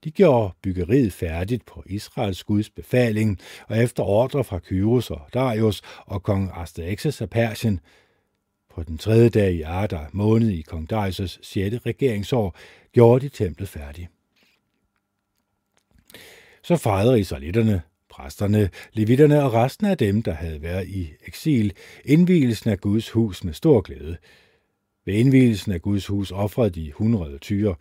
De 0.04 0.10
gjorde 0.10 0.54
byggeriet 0.62 1.12
færdigt 1.12 1.66
på 1.66 1.82
Israels 1.86 2.44
Guds 2.44 2.70
befaling, 2.70 3.38
og 3.68 3.82
efter 3.82 4.02
ordre 4.02 4.44
fra 4.44 4.58
Kyros 4.58 5.10
og 5.10 5.20
Darius 5.34 5.82
og 6.06 6.22
kong 6.22 6.50
Asterixes 6.54 7.20
af 7.20 7.30
Persien. 7.30 7.80
På 8.74 8.82
den 8.82 8.98
tredje 8.98 9.28
dag 9.28 9.52
i 9.52 9.62
Adar 9.62 10.10
måned 10.12 10.48
i 10.48 10.62
kong 10.62 10.92
Darius' 10.92 11.38
6. 11.42 11.86
regeringsår 11.86 12.56
gjorde 12.92 13.24
de 13.24 13.28
templet 13.28 13.68
færdigt. 13.68 14.13
Så 16.64 16.76
fejrede 16.76 17.20
israelitterne, 17.20 17.82
præsterne, 18.10 18.70
levitterne 18.92 19.42
og 19.42 19.52
resten 19.52 19.86
af 19.86 19.98
dem, 19.98 20.22
der 20.22 20.32
havde 20.32 20.62
været 20.62 20.88
i 20.88 21.12
eksil, 21.26 21.72
indvielsen 22.04 22.70
af 22.70 22.80
Guds 22.80 23.10
hus 23.10 23.44
med 23.44 23.52
stor 23.52 23.80
glæde. 23.80 24.16
Ved 25.06 25.14
indvielsen 25.14 25.72
af 25.72 25.82
Guds 25.82 26.06
hus 26.06 26.30
offrede 26.30 26.70
de 26.70 26.88
100 26.88 27.38
tyre, 27.38 27.74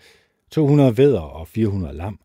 200 0.52 0.98
vædder 0.98 1.19
og 1.19 1.48
400 1.48 1.93
lam, 1.93 2.19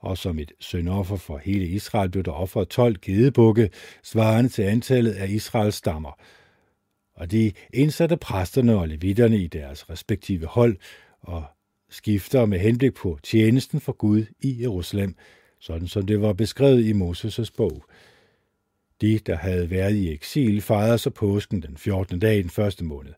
og 0.00 0.18
som 0.18 0.38
et 0.38 0.52
syndoffer 0.60 1.16
for 1.16 1.38
hele 1.38 1.66
Israel 1.66 2.10
blev 2.10 2.24
der 2.24 2.32
offret 2.32 2.68
12 2.68 2.96
gedebukke, 3.02 3.70
svarende 4.02 4.50
til 4.50 4.62
antallet 4.62 5.12
af 5.12 5.28
Israels 5.28 5.74
stammer. 5.74 6.18
Og 7.16 7.30
de 7.30 7.52
indsatte 7.72 8.16
præsterne 8.16 8.76
og 8.78 8.88
levitterne 8.88 9.38
i 9.38 9.46
deres 9.46 9.90
respektive 9.90 10.46
hold 10.46 10.76
og 11.20 11.44
skifter 11.90 12.46
med 12.46 12.58
henblik 12.58 12.94
på 12.94 13.18
tjenesten 13.22 13.80
for 13.80 13.92
Gud 13.92 14.24
i 14.40 14.62
Jerusalem, 14.62 15.16
sådan 15.64 15.88
som 15.88 16.06
det 16.06 16.20
var 16.20 16.32
beskrevet 16.32 16.84
i 16.84 16.92
Moses' 16.92 17.50
bog. 17.56 17.84
De, 19.00 19.18
der 19.18 19.36
havde 19.36 19.70
været 19.70 19.94
i 19.94 20.12
eksil, 20.12 20.60
fejrede 20.60 20.98
så 20.98 21.10
påsken 21.10 21.62
den 21.62 21.76
14. 21.76 22.18
dag 22.18 22.38
i 22.38 22.42
den 22.42 22.50
første 22.50 22.84
måned. 22.84 23.12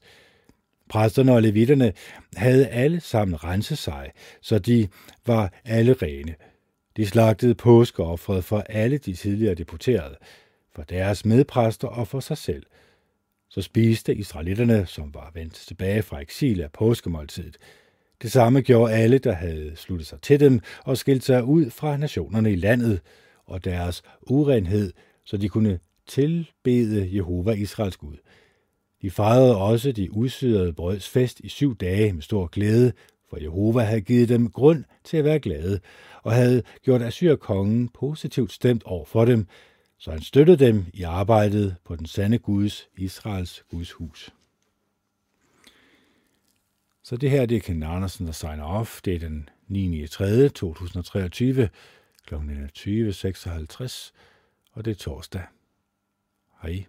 Præsterne 0.88 1.32
og 1.32 1.42
levitterne 1.42 1.92
havde 2.36 2.66
alle 2.66 3.00
sammen 3.00 3.44
renset 3.44 3.78
sig, 3.78 4.12
så 4.40 4.58
de 4.58 4.88
var 5.26 5.52
alle 5.64 5.92
rene. 5.92 6.34
De 6.96 7.06
slagtede 7.06 7.54
påskeoffret 7.54 8.44
for 8.44 8.60
alle 8.60 8.98
de 8.98 9.12
tidligere 9.12 9.54
deporterede, 9.54 10.16
for 10.74 10.82
deres 10.82 11.24
medpræster 11.24 11.88
og 11.88 12.08
for 12.08 12.20
sig 12.20 12.38
selv. 12.38 12.66
Så 13.48 13.62
spiste 13.62 14.14
israelitterne, 14.14 14.86
som 14.86 15.14
var 15.14 15.30
vendt 15.34 15.54
tilbage 15.54 16.02
fra 16.02 16.20
eksil 16.20 16.60
af 16.60 16.72
påskemåltidet. 16.72 17.56
Det 18.22 18.32
samme 18.32 18.60
gjorde 18.60 18.92
alle, 18.92 19.18
der 19.18 19.32
havde 19.32 19.72
sluttet 19.76 20.08
sig 20.08 20.20
til 20.20 20.40
dem 20.40 20.60
og 20.84 20.98
skilt 20.98 21.24
sig 21.24 21.44
ud 21.44 21.70
fra 21.70 21.96
nationerne 21.96 22.52
i 22.52 22.56
landet 22.56 23.00
og 23.46 23.64
deres 23.64 24.02
urenhed, 24.22 24.92
så 25.24 25.36
de 25.36 25.48
kunne 25.48 25.78
tilbede 26.06 27.08
Jehova 27.12 27.52
Israels 27.52 27.96
Gud. 27.96 28.16
De 29.02 29.10
fejrede 29.10 29.56
også 29.56 29.92
de 29.92 30.12
udsyrede 30.12 30.72
brøds 30.72 31.08
fest 31.08 31.40
i 31.40 31.48
syv 31.48 31.76
dage 31.76 32.12
med 32.12 32.22
stor 32.22 32.46
glæde, 32.46 32.92
for 33.30 33.42
Jehova 33.42 33.80
havde 33.80 34.00
givet 34.00 34.28
dem 34.28 34.50
grund 34.50 34.84
til 35.04 35.16
at 35.16 35.24
være 35.24 35.38
glade, 35.38 35.80
og 36.22 36.32
havde 36.32 36.62
gjort 36.82 37.02
Assyrkongen 37.02 37.88
positivt 37.88 38.52
stemt 38.52 38.84
over 38.84 39.04
for 39.04 39.24
dem, 39.24 39.46
så 39.98 40.10
han 40.10 40.22
støttede 40.22 40.64
dem 40.64 40.84
i 40.94 41.02
arbejdet 41.02 41.76
på 41.84 41.96
den 41.96 42.06
sande 42.06 42.38
Guds, 42.38 42.88
Israels 42.98 43.64
Guds 43.70 43.92
hus. 43.92 44.30
Så 47.06 47.16
det 47.16 47.30
her 47.30 47.46
det 47.46 47.56
er 47.56 47.60
Ken 47.60 47.82
Andersen, 47.82 48.26
der 48.26 48.32
signer 48.32 48.64
off. 48.64 49.00
Det 49.02 49.14
er 49.14 49.18
den 49.18 49.48
9. 49.68 50.06
3. 50.06 50.48
2023 50.48 51.68
kl. 52.26 52.34
20.56, 52.34 54.12
og 54.72 54.84
det 54.84 54.90
er 54.90 54.94
torsdag. 54.94 55.42
Hej. 56.62 56.84